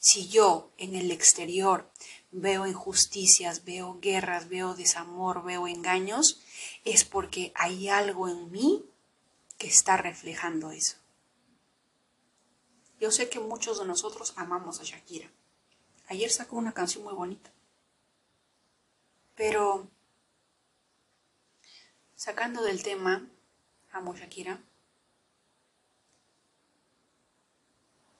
Si 0.00 0.28
yo 0.28 0.72
en 0.76 0.96
el 0.96 1.12
exterior 1.12 1.88
veo 2.32 2.66
injusticias, 2.66 3.64
veo 3.64 4.00
guerras, 4.00 4.48
veo 4.48 4.74
desamor, 4.74 5.44
veo 5.44 5.68
engaños, 5.68 6.40
es 6.84 7.04
porque 7.04 7.52
hay 7.54 7.88
algo 7.88 8.28
en 8.28 8.50
mí 8.50 8.84
que 9.56 9.68
está 9.68 9.96
reflejando 9.96 10.72
eso. 10.72 10.96
Yo 12.98 13.12
sé 13.12 13.28
que 13.28 13.38
muchos 13.38 13.78
de 13.78 13.86
nosotros 13.86 14.32
amamos 14.34 14.80
a 14.80 14.84
Shakira. 14.84 15.30
Ayer 16.08 16.32
sacó 16.32 16.56
una 16.56 16.74
canción 16.74 17.04
muy 17.04 17.14
bonita. 17.14 17.52
Pero, 19.36 19.88
sacando 22.18 22.64
del 22.64 22.82
tema, 22.82 23.30
amo 23.92 24.12
Shakira. 24.12 24.60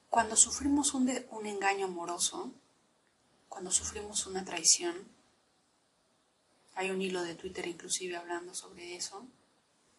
Cuando 0.09 0.37
sufrimos 0.37 0.95
un, 0.95 1.11
un 1.33 1.47
engaño 1.47 1.87
amoroso, 1.87 2.55
cuando 3.49 3.73
sufrimos 3.73 4.25
una 4.28 4.45
traición, 4.45 4.95
hay 6.76 6.93
un 6.93 7.02
hilo 7.02 7.25
de 7.25 7.35
Twitter 7.35 7.67
inclusive 7.67 8.17
hablando 8.17 8.55
sobre 8.55 8.95
eso, 8.95 9.26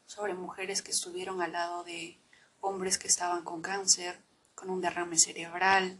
sobre 0.05 0.33
mujeres 0.33 0.81
que 0.81 0.91
estuvieron 0.91 1.41
al 1.41 1.51
lado 1.51 1.83
de 1.83 2.17
hombres 2.61 2.97
que 2.97 3.07
estaban 3.07 3.43
con 3.43 3.61
cáncer, 3.61 4.23
con 4.55 4.69
un 4.69 4.79
derrame 4.79 5.19
cerebral, 5.19 5.99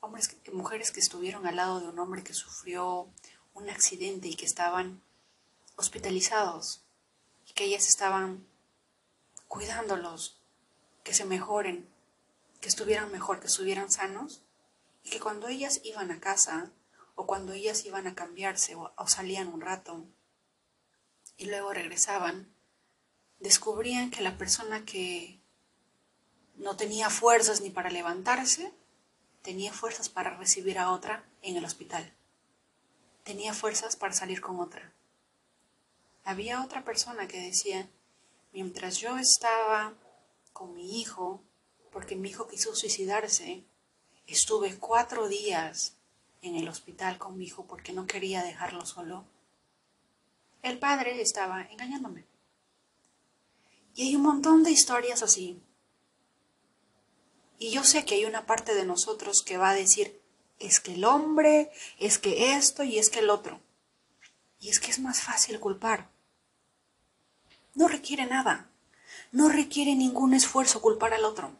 hombres, 0.00 0.36
mujeres 0.52 0.90
que 0.90 0.98
estuvieron 0.98 1.46
al 1.46 1.54
lado 1.54 1.78
de 1.78 1.86
un 1.86 2.00
hombre 2.00 2.24
que 2.24 2.34
sufrió 2.34 3.08
un 3.54 3.70
accidente 3.70 4.26
y 4.26 4.34
que 4.34 4.46
estaban 4.46 5.00
hospitalizados 5.76 6.84
y 7.46 7.52
que 7.52 7.64
ellas 7.64 7.88
estaban 7.88 8.46
cuidándolos, 9.48 10.40
que 11.04 11.14
se 11.14 11.24
mejoren, 11.24 11.88
que 12.60 12.68
estuvieran 12.68 13.10
mejor, 13.10 13.40
que 13.40 13.48
estuvieran 13.48 13.90
sanos, 13.90 14.42
y 15.02 15.10
que 15.10 15.20
cuando 15.20 15.48
ellas 15.48 15.80
iban 15.84 16.10
a 16.10 16.20
casa 16.20 16.70
o 17.14 17.26
cuando 17.26 17.52
ellas 17.52 17.84
iban 17.84 18.06
a 18.06 18.14
cambiarse 18.14 18.74
o, 18.76 18.92
salían 19.06 19.48
un 19.48 19.60
rato 19.60 20.06
y 21.36 21.46
luego 21.46 21.72
regresaban, 21.72 22.54
descubrían 23.40 24.10
que 24.10 24.22
la 24.22 24.38
persona 24.38 24.84
que 24.84 25.40
no 26.54 26.76
tenía 26.76 27.10
fuerzas 27.10 27.60
ni 27.60 27.70
para 27.70 27.90
levantarse, 27.90 28.72
tenía 29.42 29.72
fuerzas 29.72 30.08
para 30.08 30.36
recibir 30.36 30.78
a 30.78 30.92
otra 30.92 31.24
en 31.42 31.56
el 31.56 31.64
hospital. 31.64 32.14
Tenía 33.24 33.54
fuerzas 33.54 33.96
para 33.96 34.14
salir 34.14 34.40
con 34.40 34.60
otra. 34.60 34.92
Había 36.24 36.62
otra 36.62 36.84
persona 36.84 37.26
que 37.26 37.40
decía, 37.40 37.88
mientras 38.52 38.98
yo 38.98 39.18
estaba 39.18 39.94
con 40.52 40.74
mi 40.74 41.00
hijo, 41.00 41.42
porque 41.90 42.16
mi 42.16 42.30
hijo 42.30 42.48
quiso 42.48 42.74
suicidarse. 42.74 43.64
Estuve 44.26 44.76
cuatro 44.78 45.28
días 45.28 45.96
en 46.40 46.56
el 46.56 46.68
hospital 46.68 47.18
con 47.18 47.36
mi 47.38 47.46
hijo 47.46 47.66
porque 47.66 47.92
no 47.92 48.06
quería 48.06 48.42
dejarlo 48.42 48.86
solo. 48.86 49.24
El 50.62 50.78
padre 50.78 51.20
estaba 51.20 51.62
engañándome. 51.62 52.24
Y 53.94 54.08
hay 54.08 54.16
un 54.16 54.22
montón 54.22 54.62
de 54.62 54.70
historias 54.70 55.22
así. 55.22 55.60
Y 57.58 57.70
yo 57.70 57.84
sé 57.84 58.04
que 58.04 58.14
hay 58.14 58.24
una 58.24 58.46
parte 58.46 58.74
de 58.74 58.86
nosotros 58.86 59.42
que 59.42 59.56
va 59.56 59.70
a 59.70 59.74
decir, 59.74 60.20
es 60.58 60.80
que 60.80 60.94
el 60.94 61.04
hombre, 61.04 61.70
es 61.98 62.18
que 62.18 62.54
esto 62.54 62.84
y 62.84 62.98
es 62.98 63.10
que 63.10 63.18
el 63.18 63.30
otro. 63.30 63.60
Y 64.60 64.68
es 64.68 64.78
que 64.78 64.90
es 64.90 65.00
más 65.00 65.20
fácil 65.20 65.58
culpar. 65.60 66.11
No 67.74 67.88
requiere 67.88 68.26
nada. 68.26 68.70
No 69.30 69.48
requiere 69.48 69.94
ningún 69.94 70.34
esfuerzo 70.34 70.80
culpar 70.80 71.14
al 71.14 71.24
otro 71.24 71.52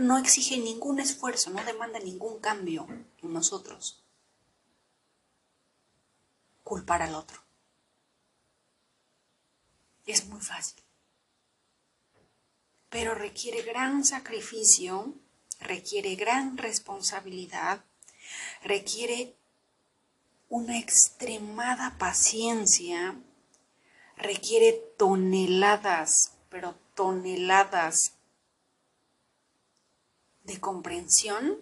no, 0.00 0.18
exige 0.18 0.58
ningún 0.58 1.00
esfuerzo, 1.00 1.50
no 1.50 1.64
demanda 1.64 1.98
ningún 1.98 2.38
cambio 2.40 2.86
en 3.22 3.32
nosotros. 3.32 4.02
culpar 6.62 7.02
al 7.02 7.16
otro. 7.16 7.42
Es 10.06 10.26
muy 10.26 10.40
fácil. 10.40 10.80
Pero 12.88 13.16
requiere 13.16 13.62
gran 13.62 14.04
sacrificio, 14.04 15.12
requiere 15.58 16.14
gran 16.14 16.56
responsabilidad, 16.56 17.84
requiere 18.62 19.34
una 20.48 20.78
extremada 20.78 21.98
paciencia, 21.98 23.20
requiere 24.20 24.72
toneladas, 24.96 26.32
pero 26.48 26.74
toneladas 26.94 28.12
de 30.44 30.60
comprensión 30.60 31.58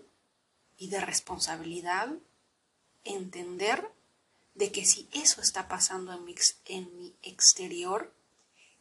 y 0.76 0.90
de 0.90 1.00
responsabilidad, 1.00 2.10
entender 3.04 3.90
de 4.54 4.72
que 4.72 4.84
si 4.84 5.08
eso 5.12 5.40
está 5.40 5.68
pasando 5.68 6.12
en 6.12 6.24
mi, 6.24 6.34
en 6.66 6.96
mi 6.96 7.14
exterior, 7.22 8.12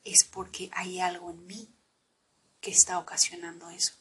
es 0.04 0.24
porque 0.24 0.70
hay 0.74 1.00
algo 1.00 1.30
en 1.30 1.46
mí 1.46 1.70
que 2.62 2.72
está 2.72 2.98
ocasionando 2.98 3.70
eso. 3.70 3.94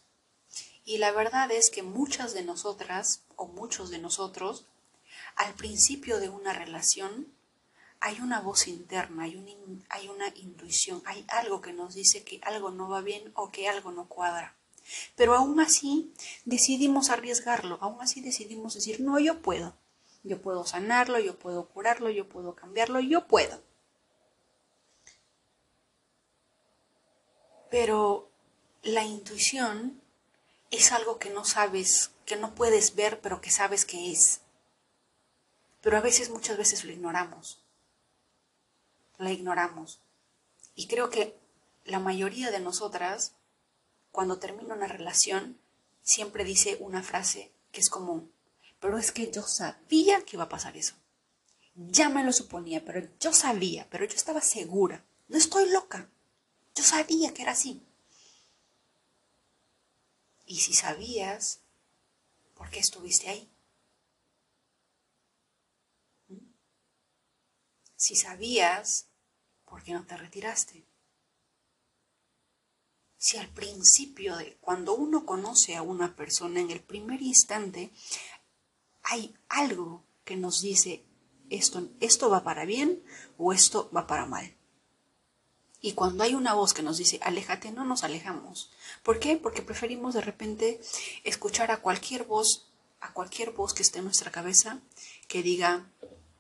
Y 0.85 0.99
la 0.99 1.11
verdad 1.11 1.51
es 1.51 1.71
que 1.71 1.83
muchas 1.83 2.33
de 2.33 2.45
nosotras 2.45 3.23
o 3.35 3.47
muchos 3.47 3.91
de 3.91 3.99
nosotros, 3.99 4.67
al 5.35 5.53
principio 5.55 6.21
de 6.21 6.29
una 6.29 6.53
relación, 6.53 7.36
hay 8.01 8.21
una 8.21 8.41
voz 8.41 8.69
interna, 8.69 9.25
hay, 9.25 9.43
hay 9.89 10.09
una 10.09 10.29
intuición, 10.37 11.03
hay 11.07 11.25
algo 11.29 11.61
que 11.61 11.73
nos 11.73 11.95
dice 11.95 12.25
que 12.25 12.41
algo 12.43 12.71
no 12.71 12.89
va 12.89 13.01
bien 13.01 13.33
o 13.35 13.51
que 13.51 13.69
algo 13.69 13.93
no 13.93 14.09
cuadra. 14.09 14.57
Pero 15.17 15.35
aún 15.35 15.59
así 15.61 16.13
decidimos 16.45 17.11
arriesgarlo, 17.11 17.79
aún 17.81 18.01
así 18.01 18.21
decidimos 18.21 18.75
decir, 18.75 19.01
no, 19.01 19.19
yo 19.19 19.43
puedo, 19.43 19.75
yo 20.23 20.41
puedo 20.41 20.65
sanarlo, 20.65 21.19
yo 21.19 21.39
puedo 21.39 21.69
curarlo, 21.69 22.11
yo 22.11 22.29
puedo 22.29 22.55
cambiarlo, 22.55 23.01
yo 23.01 23.27
puedo. 23.27 23.61
Pero 27.71 28.31
la 28.83 29.05
intuición 29.05 30.01
es 30.71 30.93
algo 30.93 31.19
que 31.19 31.31
no 31.31 31.45
sabes, 31.45 32.13
que 32.25 32.37
no 32.37 32.55
puedes 32.55 32.95
ver, 32.95 33.21
pero 33.21 33.41
que 33.41 33.51
sabes 33.51 33.85
que 33.85 34.13
es. 34.13 34.41
Pero 35.81 35.97
a 35.97 36.01
veces, 36.01 36.31
muchas 36.31 36.57
veces 36.57 36.85
lo 36.85 36.93
ignoramos. 36.93 37.66
La 39.19 39.33
ignoramos. 39.33 40.01
Y 40.75 40.89
creo 40.89 41.11
que 41.11 41.39
la 41.85 41.99
mayoría 42.01 42.51
de 42.51 42.61
nosotras, 42.61 43.33
cuando 44.13 44.39
termina 44.39 44.75
una 44.75 44.89
relación, 44.89 45.59
siempre 46.03 46.45
dice 46.45 46.77
una 46.81 47.03
frase 47.03 47.53
que 47.73 47.81
es 47.81 47.91
común. 47.91 48.33
Pero 48.81 48.99
es 48.99 49.13
que 49.13 49.31
yo 49.31 49.43
sabía 49.43 50.25
que 50.25 50.37
iba 50.37 50.45
a 50.45 50.49
pasar 50.49 50.77
eso. 50.77 50.95
Ya 51.75 52.09
me 52.09 52.25
lo 52.25 52.33
suponía, 52.33 52.85
pero 52.85 53.09
yo 53.21 53.33
sabía, 53.33 53.87
pero 53.91 54.05
yo 54.05 54.15
estaba 54.15 54.41
segura. 54.41 55.05
No 55.29 55.37
estoy 55.37 55.69
loca. 55.71 56.09
Yo 56.75 56.85
sabía 56.85 57.33
que 57.35 57.43
era 57.43 57.53
así. 57.53 57.83
Y 60.47 60.57
si 60.57 60.75
sabías, 60.75 61.61
¿por 62.55 62.71
qué 62.71 62.79
estuviste 62.79 63.29
ahí? 63.29 63.51
Si 68.07 68.15
sabías, 68.15 69.09
¿por 69.65 69.83
qué 69.83 69.93
no 69.93 70.07
te 70.07 70.17
retiraste? 70.17 70.87
Si 73.19 73.37
al 73.37 73.49
principio 73.49 74.37
de 74.37 74.57
cuando 74.61 74.95
uno 74.95 75.27
conoce 75.27 75.75
a 75.75 75.83
una 75.83 76.15
persona 76.15 76.61
en 76.61 76.71
el 76.71 76.79
primer 76.79 77.21
instante 77.21 77.91
hay 79.03 79.35
algo 79.49 80.05
que 80.25 80.37
nos 80.37 80.63
dice 80.63 81.05
esto, 81.51 81.89
esto 81.99 82.31
va 82.31 82.45
para 82.45 82.65
bien 82.65 83.03
o 83.39 83.53
esto 83.53 83.91
va 83.91 84.07
para 84.07 84.27
mal. 84.27 84.55
Y 85.81 85.95
cuando 85.95 86.23
hay 86.23 86.37
una 86.37 86.55
voz 86.55 86.75
que 86.75 86.85
nos 86.85 86.99
dice, 86.99 87.19
aléjate, 87.25 87.73
no 87.73 87.85
nos 87.85 88.05
alejamos. 88.05 88.71
¿Por 89.03 89.19
qué? 89.19 89.37
Porque 89.37 89.63
preferimos 89.63 90.15
de 90.15 90.21
repente 90.21 90.81
escuchar 91.25 91.73
a 91.73 91.83
cualquier 91.83 92.23
voz, 92.23 92.71
a 93.01 93.13
cualquier 93.13 93.51
voz 93.51 93.75
que 93.75 93.83
esté 93.83 93.99
en 93.99 94.05
nuestra 94.05 94.31
cabeza, 94.31 94.81
que 95.27 95.43
diga, 95.43 95.91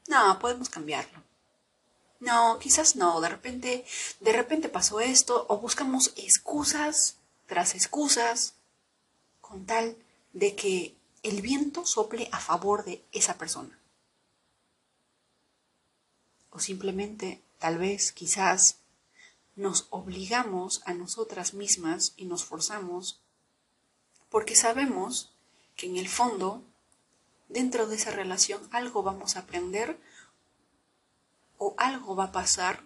no, 0.06 0.38
podemos 0.38 0.68
cambiarlo. 0.68 1.25
No, 2.20 2.58
quizás 2.58 2.96
no, 2.96 3.20
de 3.20 3.28
repente, 3.28 3.84
de 4.20 4.32
repente 4.32 4.68
pasó 4.68 5.00
esto, 5.00 5.46
o 5.48 5.58
buscamos 5.58 6.12
excusas 6.16 7.16
tras 7.46 7.74
excusas, 7.74 8.54
con 9.40 9.66
tal 9.66 9.96
de 10.32 10.54
que 10.56 10.96
el 11.22 11.42
viento 11.42 11.84
sople 11.86 12.28
a 12.32 12.40
favor 12.40 12.84
de 12.84 13.04
esa 13.12 13.38
persona. 13.38 13.78
O 16.50 16.58
simplemente, 16.58 17.42
tal 17.58 17.78
vez, 17.78 18.12
quizás, 18.12 18.78
nos 19.54 19.86
obligamos 19.90 20.82
a 20.84 20.94
nosotras 20.94 21.54
mismas 21.54 22.12
y 22.16 22.26
nos 22.26 22.44
forzamos 22.44 23.20
porque 24.28 24.54
sabemos 24.54 25.32
que 25.76 25.86
en 25.86 25.96
el 25.96 26.08
fondo, 26.08 26.62
dentro 27.48 27.86
de 27.86 27.96
esa 27.96 28.10
relación, 28.10 28.60
algo 28.70 29.02
vamos 29.02 29.36
a 29.36 29.40
aprender 29.40 29.98
o 31.58 31.74
algo 31.78 32.16
va 32.16 32.24
a 32.24 32.32
pasar 32.32 32.82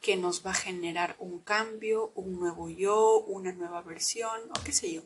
que 0.00 0.16
nos 0.16 0.44
va 0.44 0.52
a 0.52 0.54
generar 0.54 1.16
un 1.18 1.40
cambio, 1.40 2.12
un 2.14 2.38
nuevo 2.40 2.68
yo, 2.70 3.20
una 3.20 3.52
nueva 3.52 3.82
versión 3.82 4.40
o 4.50 4.64
qué 4.64 4.72
sé 4.72 4.92
yo. 4.92 5.02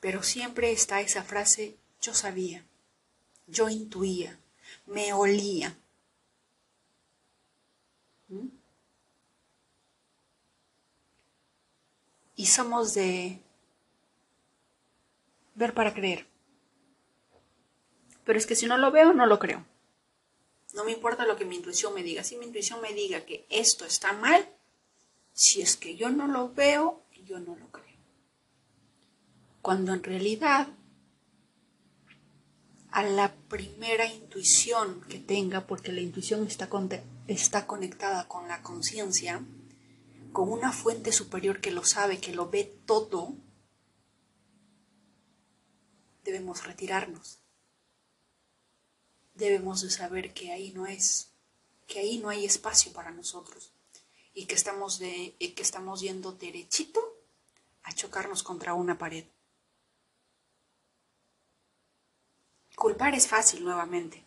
Pero 0.00 0.22
siempre 0.22 0.72
está 0.72 1.00
esa 1.00 1.22
frase, 1.22 1.76
yo 2.00 2.14
sabía, 2.14 2.64
yo 3.46 3.68
intuía, 3.68 4.38
me 4.86 5.12
olía. 5.12 5.76
Y 12.34 12.46
somos 12.46 12.94
de 12.94 13.40
ver 15.54 15.74
para 15.74 15.92
creer. 15.92 16.31
Pero 18.24 18.38
es 18.38 18.46
que 18.46 18.56
si 18.56 18.66
no 18.66 18.78
lo 18.78 18.90
veo, 18.90 19.12
no 19.12 19.26
lo 19.26 19.38
creo. 19.38 19.64
No 20.74 20.84
me 20.84 20.92
importa 20.92 21.26
lo 21.26 21.36
que 21.36 21.44
mi 21.44 21.56
intuición 21.56 21.94
me 21.94 22.02
diga. 22.02 22.24
Si 22.24 22.36
mi 22.36 22.46
intuición 22.46 22.80
me 22.80 22.92
diga 22.92 23.24
que 23.24 23.46
esto 23.50 23.84
está 23.84 24.12
mal, 24.12 24.48
si 25.32 25.60
es 25.60 25.76
que 25.76 25.96
yo 25.96 26.10
no 26.10 26.26
lo 26.26 26.52
veo, 26.52 27.02
yo 27.24 27.40
no 27.40 27.56
lo 27.56 27.70
creo. 27.70 27.84
Cuando 29.60 29.92
en 29.92 30.02
realidad 30.02 30.68
a 32.90 33.02
la 33.02 33.34
primera 33.48 34.06
intuición 34.06 35.00
que 35.08 35.18
tenga, 35.18 35.66
porque 35.66 35.92
la 35.92 36.00
intuición 36.00 36.46
está, 36.46 36.68
está 37.26 37.66
conectada 37.66 38.28
con 38.28 38.48
la 38.48 38.62
conciencia, 38.62 39.42
con 40.32 40.50
una 40.50 40.72
fuente 40.72 41.12
superior 41.12 41.60
que 41.60 41.70
lo 41.70 41.84
sabe, 41.84 42.18
que 42.18 42.34
lo 42.34 42.50
ve 42.50 42.64
todo, 42.86 43.34
debemos 46.24 46.66
retirarnos. 46.66 47.41
Debemos 49.34 49.80
de 49.82 49.90
saber 49.90 50.34
que 50.34 50.52
ahí 50.52 50.72
no 50.72 50.86
es, 50.86 51.32
que 51.86 52.00
ahí 52.00 52.18
no 52.18 52.28
hay 52.28 52.44
espacio 52.44 52.92
para 52.92 53.10
nosotros 53.10 53.72
y 54.34 54.46
que 54.46 54.54
estamos, 54.54 54.98
de, 54.98 55.36
que 55.38 55.62
estamos 55.62 56.00
yendo 56.00 56.32
derechito 56.32 57.00
a 57.82 57.92
chocarnos 57.92 58.42
contra 58.42 58.74
una 58.74 58.98
pared. 58.98 59.24
Culpar 62.76 63.14
es 63.14 63.28
fácil 63.28 63.64
nuevamente. 63.64 64.24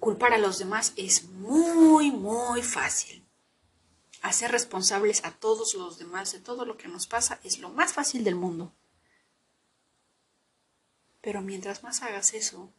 Culpar 0.00 0.34
a 0.34 0.38
los 0.38 0.58
demás 0.58 0.92
es 0.96 1.24
muy, 1.24 2.10
muy 2.10 2.62
fácil. 2.62 3.24
Hacer 4.22 4.50
responsables 4.50 5.24
a 5.24 5.32
todos 5.32 5.74
los 5.74 5.98
demás 5.98 6.32
de 6.32 6.40
todo 6.40 6.64
lo 6.64 6.76
que 6.76 6.88
nos 6.88 7.06
pasa 7.06 7.40
es 7.44 7.58
lo 7.58 7.70
más 7.70 7.92
fácil 7.92 8.24
del 8.24 8.34
mundo. 8.34 8.72
Pero 11.20 11.42
mientras 11.42 11.82
más 11.82 12.02
hagas 12.02 12.34
eso, 12.34 12.72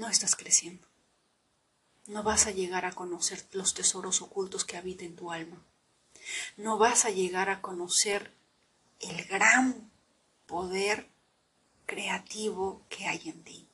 no 0.00 0.08
estás 0.08 0.34
creciendo. 0.34 0.86
No 2.06 2.22
vas 2.22 2.46
a 2.46 2.52
llegar 2.52 2.86
a 2.86 2.92
conocer 2.92 3.46
los 3.52 3.74
tesoros 3.74 4.22
ocultos 4.22 4.64
que 4.64 4.78
habitan 4.78 5.08
en 5.08 5.16
tu 5.16 5.30
alma. 5.30 5.62
No 6.56 6.78
vas 6.78 7.04
a 7.04 7.10
llegar 7.10 7.50
a 7.50 7.60
conocer 7.60 8.32
el 9.00 9.24
gran 9.26 9.90
poder 10.46 11.06
creativo 11.84 12.82
que 12.88 13.06
hay 13.06 13.28
en 13.28 13.44
ti. 13.44 13.68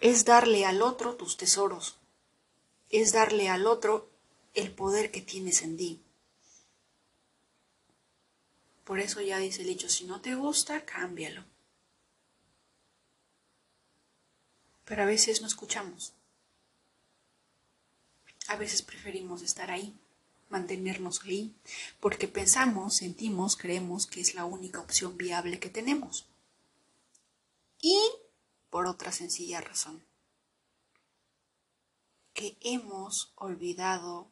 Es 0.00 0.24
darle 0.24 0.64
al 0.66 0.82
otro 0.82 1.16
tus 1.16 1.36
tesoros, 1.36 1.96
es 2.90 3.12
darle 3.12 3.48
al 3.48 3.66
otro 3.66 4.08
el 4.54 4.70
poder 4.70 5.10
que 5.10 5.20
tienes 5.20 5.62
en 5.62 5.76
ti. 5.76 6.00
Por 8.84 9.00
eso 9.00 9.20
ya 9.20 9.38
dice 9.38 9.62
el 9.62 9.68
dicho, 9.68 9.88
si 9.88 10.04
no 10.04 10.20
te 10.20 10.36
gusta, 10.36 10.84
cámbialo. 10.84 11.55
Pero 14.86 15.02
a 15.02 15.06
veces 15.06 15.42
no 15.42 15.46
escuchamos. 15.46 16.14
A 18.48 18.56
veces 18.56 18.80
preferimos 18.80 19.42
estar 19.42 19.70
ahí, 19.70 19.94
mantenernos 20.48 21.22
ahí, 21.24 21.54
porque 22.00 22.28
pensamos, 22.28 22.96
sentimos, 22.96 23.56
creemos 23.56 24.06
que 24.06 24.20
es 24.20 24.34
la 24.34 24.46
única 24.46 24.80
opción 24.80 25.18
viable 25.18 25.58
que 25.58 25.68
tenemos. 25.68 26.26
Y 27.82 28.00
por 28.70 28.86
otra 28.86 29.12
sencilla 29.12 29.60
razón, 29.60 30.04
que 32.32 32.56
hemos 32.60 33.32
olvidado 33.34 34.30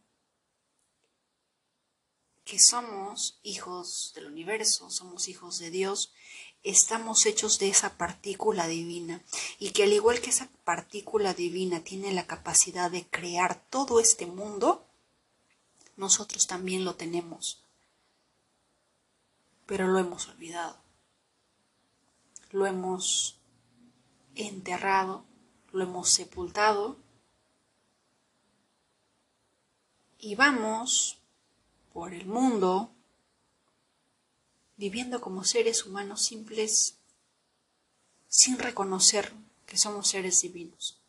que 2.45 2.59
somos 2.61 3.40
hijos 3.43 4.12
del 4.14 4.27
universo, 4.27 4.90
somos 4.90 5.29
hijos 5.29 5.59
de 5.59 5.71
Dios, 5.71 6.12
estamos 6.64 7.27
hechos 7.27 7.59
de 7.59 7.68
esa 7.68 7.96
partícula 7.98 8.66
divina 8.66 9.22
y 9.59 9.70
que 9.70 9.85
al 9.85 9.92
igual 9.92 10.20
que 10.20 10.31
esa 10.31 10.48
partícula 10.64 11.35
divina 11.35 11.85
tiene 11.85 12.12
la 12.12 12.27
capacidad 12.27 12.90
de 12.90 13.07
crear 13.07 13.62
todo 13.68 14.00
este 14.00 14.27
mundo, 14.27 14.87
nosotros 15.96 16.46
también 16.46 16.85
lo 16.85 16.96
tenemos, 16.96 17.62
pero 19.66 19.87
lo 19.87 19.98
hemos 19.98 20.27
olvidado, 20.29 20.79
lo 22.50 22.66
hemos 22.66 23.38
enterrado, 24.35 25.24
lo 25.70 25.85
hemos 25.85 26.09
sepultado 26.09 26.96
y 30.18 30.35
vamos 30.35 31.18
por 31.92 32.14
el 32.14 32.27
mundo 32.27 32.90
viviendo 34.77 35.21
como 35.21 35.45
seres 35.45 35.85
humanos 35.87 36.23
simples 36.23 36.99
sin 38.29 38.59
reconocer 38.59 39.33
que 39.67 39.79
somos 39.79 40.09
seres 40.09 40.41
divinos. 40.43 41.01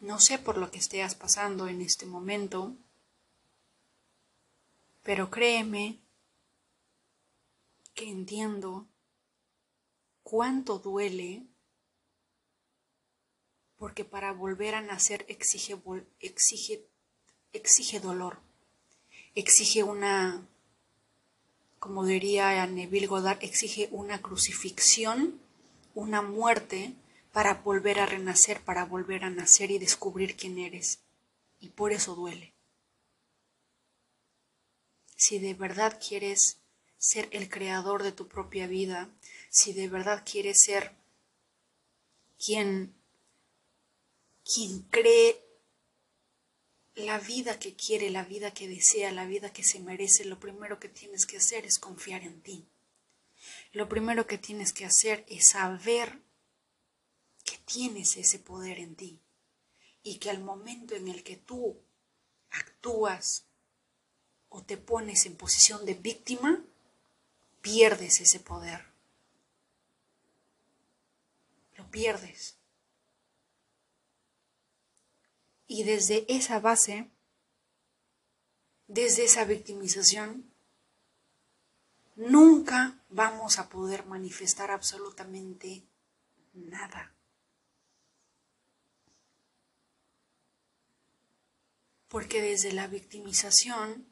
No 0.00 0.20
sé 0.20 0.38
por 0.38 0.58
lo 0.58 0.70
que 0.70 0.78
estés 0.78 1.14
pasando 1.16 1.66
en 1.66 1.82
este 1.82 2.06
momento, 2.06 2.76
pero 5.02 5.28
créeme 5.28 5.98
que 7.94 8.08
entiendo 8.08 8.86
cuánto 10.22 10.78
duele, 10.78 11.42
porque 13.76 14.04
para 14.04 14.32
volver 14.32 14.76
a 14.76 14.82
nacer 14.82 15.24
exige, 15.28 15.76
exige, 16.20 16.86
exige 17.52 17.98
dolor, 17.98 18.40
exige 19.38 19.82
una, 19.82 20.46
como 21.78 22.04
diría 22.04 22.66
Neville 22.66 23.06
Goddard, 23.06 23.38
exige 23.42 23.88
una 23.92 24.20
crucifixión, 24.20 25.40
una 25.94 26.22
muerte, 26.22 26.94
para 27.32 27.54
volver 27.54 28.00
a 28.00 28.06
renacer, 28.06 28.60
para 28.62 28.84
volver 28.84 29.24
a 29.24 29.30
nacer 29.30 29.70
y 29.70 29.78
descubrir 29.78 30.36
quién 30.36 30.58
eres. 30.58 31.00
Y 31.60 31.68
por 31.68 31.92
eso 31.92 32.14
duele. 32.14 32.54
Si 35.14 35.38
de 35.38 35.54
verdad 35.54 36.00
quieres 36.04 36.58
ser 36.96 37.28
el 37.30 37.48
creador 37.48 38.02
de 38.02 38.12
tu 38.12 38.26
propia 38.26 38.66
vida, 38.66 39.08
si 39.50 39.72
de 39.72 39.88
verdad 39.88 40.24
quieres 40.28 40.62
ser 40.62 40.96
quien, 42.44 42.94
quien 44.44 44.82
cree 44.90 45.47
la 46.98 47.18
vida 47.18 47.58
que 47.58 47.74
quiere, 47.74 48.10
la 48.10 48.24
vida 48.24 48.52
que 48.52 48.68
desea, 48.68 49.12
la 49.12 49.24
vida 49.24 49.52
que 49.52 49.62
se 49.62 49.80
merece, 49.80 50.24
lo 50.24 50.40
primero 50.40 50.80
que 50.80 50.88
tienes 50.88 51.26
que 51.26 51.36
hacer 51.36 51.64
es 51.64 51.78
confiar 51.78 52.22
en 52.22 52.42
ti. 52.42 52.68
Lo 53.72 53.88
primero 53.88 54.26
que 54.26 54.38
tienes 54.38 54.72
que 54.72 54.84
hacer 54.84 55.24
es 55.28 55.50
saber 55.50 56.20
que 57.44 57.56
tienes 57.58 58.16
ese 58.16 58.38
poder 58.38 58.78
en 58.78 58.96
ti 58.96 59.20
y 60.02 60.18
que 60.18 60.30
al 60.30 60.40
momento 60.40 60.96
en 60.96 61.08
el 61.08 61.22
que 61.22 61.36
tú 61.36 61.80
actúas 62.50 63.44
o 64.48 64.64
te 64.64 64.76
pones 64.76 65.26
en 65.26 65.36
posición 65.36 65.84
de 65.86 65.94
víctima, 65.94 66.64
pierdes 67.60 68.20
ese 68.20 68.40
poder. 68.40 68.84
Lo 71.76 71.88
pierdes. 71.90 72.57
Y 75.68 75.84
desde 75.84 76.24
esa 76.34 76.58
base, 76.60 77.10
desde 78.86 79.24
esa 79.24 79.44
victimización, 79.44 80.50
nunca 82.16 83.04
vamos 83.10 83.58
a 83.58 83.68
poder 83.68 84.06
manifestar 84.06 84.70
absolutamente 84.70 85.84
nada. 86.54 87.14
Porque 92.08 92.40
desde 92.40 92.72
la 92.72 92.86
victimización, 92.86 94.10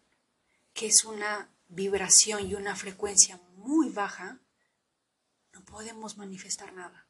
que 0.75 0.89
es 0.89 1.07
una 1.07 1.49
vibración 1.69 2.47
y 2.47 2.55
una 2.55 2.77
frecuencia 2.77 3.41
muy 3.57 3.89
baja, 3.89 4.41
no 5.55 5.65
podemos 5.65 6.19
manifestar 6.19 6.75
nada. 6.75 7.06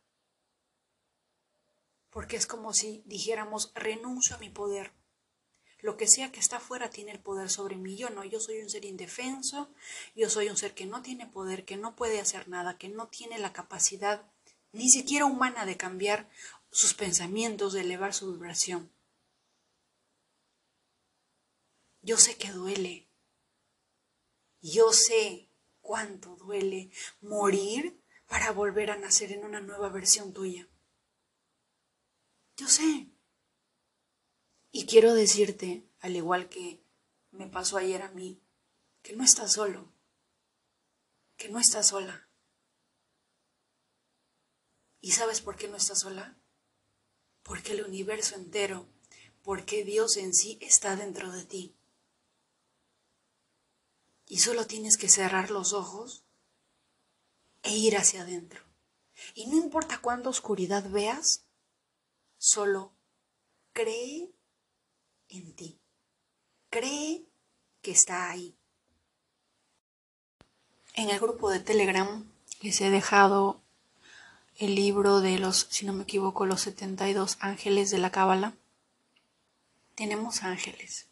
Porque 2.16 2.38
es 2.38 2.46
como 2.46 2.72
si 2.72 3.02
dijéramos, 3.04 3.72
renuncio 3.74 4.36
a 4.36 4.38
mi 4.38 4.48
poder. 4.48 4.90
Lo 5.80 5.98
que 5.98 6.06
sea 6.06 6.32
que 6.32 6.40
está 6.40 6.56
afuera 6.56 6.88
tiene 6.88 7.12
el 7.12 7.20
poder 7.20 7.50
sobre 7.50 7.76
mí. 7.76 7.94
Yo 7.94 8.08
no, 8.08 8.24
yo 8.24 8.40
soy 8.40 8.62
un 8.62 8.70
ser 8.70 8.86
indefenso, 8.86 9.68
yo 10.14 10.30
soy 10.30 10.48
un 10.48 10.56
ser 10.56 10.72
que 10.72 10.86
no 10.86 11.02
tiene 11.02 11.26
poder, 11.26 11.66
que 11.66 11.76
no 11.76 11.94
puede 11.94 12.18
hacer 12.18 12.48
nada, 12.48 12.78
que 12.78 12.88
no 12.88 13.08
tiene 13.08 13.38
la 13.38 13.52
capacidad 13.52 14.24
ni 14.72 14.88
siquiera 14.88 15.26
humana 15.26 15.66
de 15.66 15.76
cambiar 15.76 16.26
sus 16.70 16.94
pensamientos, 16.94 17.74
de 17.74 17.82
elevar 17.82 18.14
su 18.14 18.32
vibración. 18.32 18.90
Yo 22.00 22.16
sé 22.16 22.38
que 22.38 22.50
duele. 22.50 23.10
Yo 24.62 24.90
sé 24.94 25.50
cuánto 25.82 26.34
duele 26.36 26.90
morir 27.20 28.00
para 28.26 28.52
volver 28.52 28.90
a 28.90 28.96
nacer 28.96 29.32
en 29.32 29.44
una 29.44 29.60
nueva 29.60 29.90
versión 29.90 30.32
tuya. 30.32 30.66
Yo 32.56 32.68
sé. 32.68 33.10
Y 34.72 34.86
quiero 34.86 35.14
decirte, 35.14 35.86
al 36.00 36.16
igual 36.16 36.48
que 36.48 36.82
me 37.30 37.46
pasó 37.46 37.76
ayer 37.76 38.02
a 38.02 38.10
mí, 38.10 38.40
que 39.02 39.14
no 39.14 39.24
estás 39.24 39.52
solo, 39.52 39.92
que 41.36 41.48
no 41.48 41.58
estás 41.58 41.88
sola. 41.88 42.28
¿Y 45.00 45.12
sabes 45.12 45.40
por 45.40 45.56
qué 45.56 45.68
no 45.68 45.76
estás 45.76 46.00
sola? 46.00 46.36
Porque 47.42 47.72
el 47.72 47.84
universo 47.84 48.34
entero, 48.34 48.88
porque 49.42 49.84
Dios 49.84 50.16
en 50.16 50.34
sí 50.34 50.58
está 50.60 50.96
dentro 50.96 51.30
de 51.30 51.44
ti. 51.44 51.76
Y 54.26 54.38
solo 54.38 54.66
tienes 54.66 54.96
que 54.96 55.08
cerrar 55.08 55.50
los 55.50 55.72
ojos 55.72 56.24
e 57.62 57.76
ir 57.76 57.96
hacia 57.96 58.22
adentro. 58.22 58.64
Y 59.34 59.46
no 59.46 59.56
importa 59.56 60.00
cuánta 60.00 60.28
oscuridad 60.28 60.90
veas, 60.90 61.45
solo 62.38 62.92
cree 63.72 64.30
en 65.28 65.54
ti. 65.54 65.78
Cree 66.70 67.24
que 67.82 67.90
está 67.90 68.30
ahí. 68.30 68.56
En 70.94 71.10
el 71.10 71.20
grupo 71.20 71.50
de 71.50 71.60
Telegram 71.60 72.24
les 72.62 72.80
he 72.80 72.90
dejado 72.90 73.60
el 74.56 74.74
libro 74.74 75.20
de 75.20 75.38
los, 75.38 75.66
si 75.70 75.84
no 75.84 75.92
me 75.92 76.04
equivoco, 76.04 76.46
los 76.46 76.62
72 76.62 77.36
ángeles 77.40 77.90
de 77.90 77.98
la 77.98 78.10
Cábala. 78.10 78.54
Tenemos 79.94 80.42
ángeles. 80.42 81.08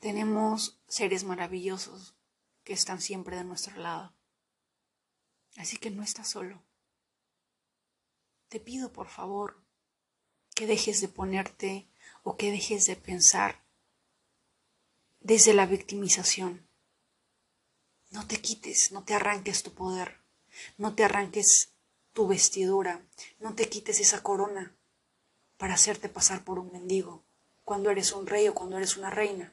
Tenemos 0.00 0.78
seres 0.86 1.24
maravillosos 1.24 2.14
que 2.64 2.74
están 2.74 3.00
siempre 3.00 3.36
de 3.36 3.44
nuestro 3.44 3.76
lado. 3.76 4.12
Así 5.56 5.78
que 5.78 5.90
no 5.90 6.02
estás 6.02 6.28
solo. 6.28 6.65
Te 8.48 8.60
pido 8.60 8.92
por 8.92 9.08
favor 9.08 9.60
que 10.54 10.66
dejes 10.66 11.00
de 11.00 11.08
ponerte 11.08 11.88
o 12.22 12.36
que 12.36 12.50
dejes 12.50 12.86
de 12.86 12.96
pensar 12.96 13.62
desde 15.20 15.52
la 15.52 15.66
victimización. 15.66 16.66
No 18.10 18.26
te 18.26 18.40
quites, 18.40 18.92
no 18.92 19.04
te 19.04 19.14
arranques 19.14 19.62
tu 19.62 19.74
poder, 19.74 20.20
no 20.78 20.94
te 20.94 21.04
arranques 21.04 21.72
tu 22.12 22.26
vestidura, 22.28 23.04
no 23.40 23.54
te 23.54 23.68
quites 23.68 24.00
esa 24.00 24.22
corona 24.22 24.74
para 25.58 25.74
hacerte 25.74 26.08
pasar 26.08 26.44
por 26.44 26.58
un 26.58 26.72
mendigo 26.72 27.24
cuando 27.64 27.90
eres 27.90 28.12
un 28.12 28.26
rey 28.26 28.48
o 28.48 28.54
cuando 28.54 28.76
eres 28.78 28.96
una 28.96 29.10
reina. 29.10 29.52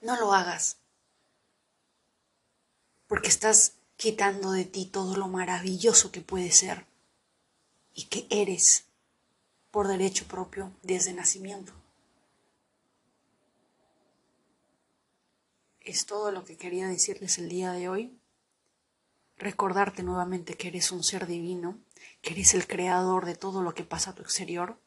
No 0.00 0.18
lo 0.18 0.32
hagas. 0.32 0.78
Porque 3.08 3.28
estás 3.28 3.74
quitando 3.96 4.52
de 4.52 4.64
ti 4.64 4.86
todo 4.86 5.16
lo 5.16 5.26
maravilloso 5.26 6.12
que 6.12 6.20
puede 6.20 6.52
ser 6.52 6.87
y 7.98 8.04
que 8.04 8.28
eres 8.30 8.86
por 9.72 9.88
derecho 9.88 10.28
propio 10.28 10.72
desde 10.84 11.12
nacimiento. 11.12 11.72
Es 15.80 16.06
todo 16.06 16.30
lo 16.30 16.44
que 16.44 16.56
quería 16.56 16.86
decirles 16.86 17.38
el 17.38 17.48
día 17.48 17.72
de 17.72 17.88
hoy. 17.88 18.16
Recordarte 19.36 20.04
nuevamente 20.04 20.54
que 20.54 20.68
eres 20.68 20.92
un 20.92 21.02
ser 21.02 21.26
divino, 21.26 21.76
que 22.22 22.34
eres 22.34 22.54
el 22.54 22.68
creador 22.68 23.26
de 23.26 23.34
todo 23.34 23.64
lo 23.64 23.74
que 23.74 23.82
pasa 23.82 24.10
a 24.12 24.14
tu 24.14 24.22
exterior 24.22 24.80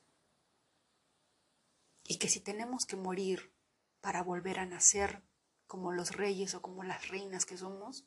Y 2.06 2.17
que 2.17 2.30
si 2.30 2.39
tenemos 2.39 2.86
que 2.86 2.95
morir 2.95 3.52
para 4.00 4.24
volver 4.24 4.58
a 4.58 4.65
nacer 4.65 5.21
como 5.67 5.91
los 5.91 6.15
reyes 6.15 6.56
o 6.56 6.62
como 6.62 6.84
las 6.84 7.10
reinas 7.10 7.45
que 7.45 7.58
somos, 7.58 8.06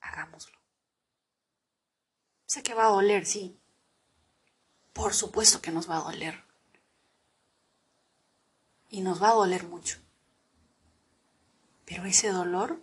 hagámoslo. 0.00 0.63
Sé 2.46 2.62
que 2.62 2.74
va 2.74 2.86
a 2.86 2.90
doler, 2.90 3.26
sí. 3.26 3.58
Por 4.92 5.14
supuesto 5.14 5.60
que 5.60 5.70
nos 5.70 5.88
va 5.88 5.96
a 5.96 6.02
doler. 6.02 6.44
Y 8.90 9.00
nos 9.00 9.22
va 9.22 9.30
a 9.30 9.34
doler 9.34 9.64
mucho. 9.64 9.98
Pero 11.84 12.04
ese 12.04 12.28
dolor, 12.28 12.80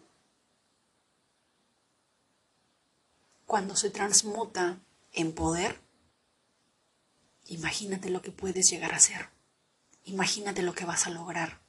cuando 3.45 3.75
se 3.75 3.89
transmuta 3.89 4.79
en 5.13 5.33
poder, 5.33 5.79
imagínate 7.45 8.09
lo 8.09 8.21
que 8.21 8.31
puedes 8.31 8.69
llegar 8.69 8.93
a 8.93 8.99
ser. 8.99 9.29
Imagínate 10.03 10.63
lo 10.63 10.73
que 10.73 10.85
vas 10.85 11.07
a 11.07 11.11
lograr. 11.11 11.61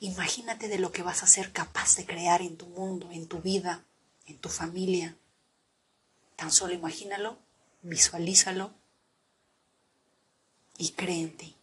Imagínate 0.00 0.68
de 0.68 0.78
lo 0.78 0.92
que 0.92 1.02
vas 1.02 1.22
a 1.22 1.26
ser 1.26 1.52
capaz 1.52 1.96
de 1.96 2.06
crear 2.06 2.42
en 2.42 2.56
tu 2.56 2.66
mundo, 2.66 3.10
en 3.10 3.26
tu 3.26 3.40
vida, 3.40 3.84
en 4.26 4.38
tu 4.38 4.48
familia. 4.48 5.16
Tan 6.42 6.50
solo 6.50 6.74
imagínalo, 6.74 7.38
visualízalo 7.82 8.74
y 10.76 10.90
cree 10.90 11.20
en 11.20 11.36
ti. 11.36 11.56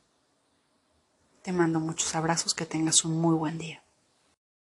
Te 1.41 1.51
mando 1.51 1.81
muchos 1.81 2.15
abrazos, 2.15 2.53
que 2.53 2.65
tengas 2.65 3.03
un 3.03 3.19
muy 3.19 3.35
buen 3.35 3.57
día. 3.57 3.83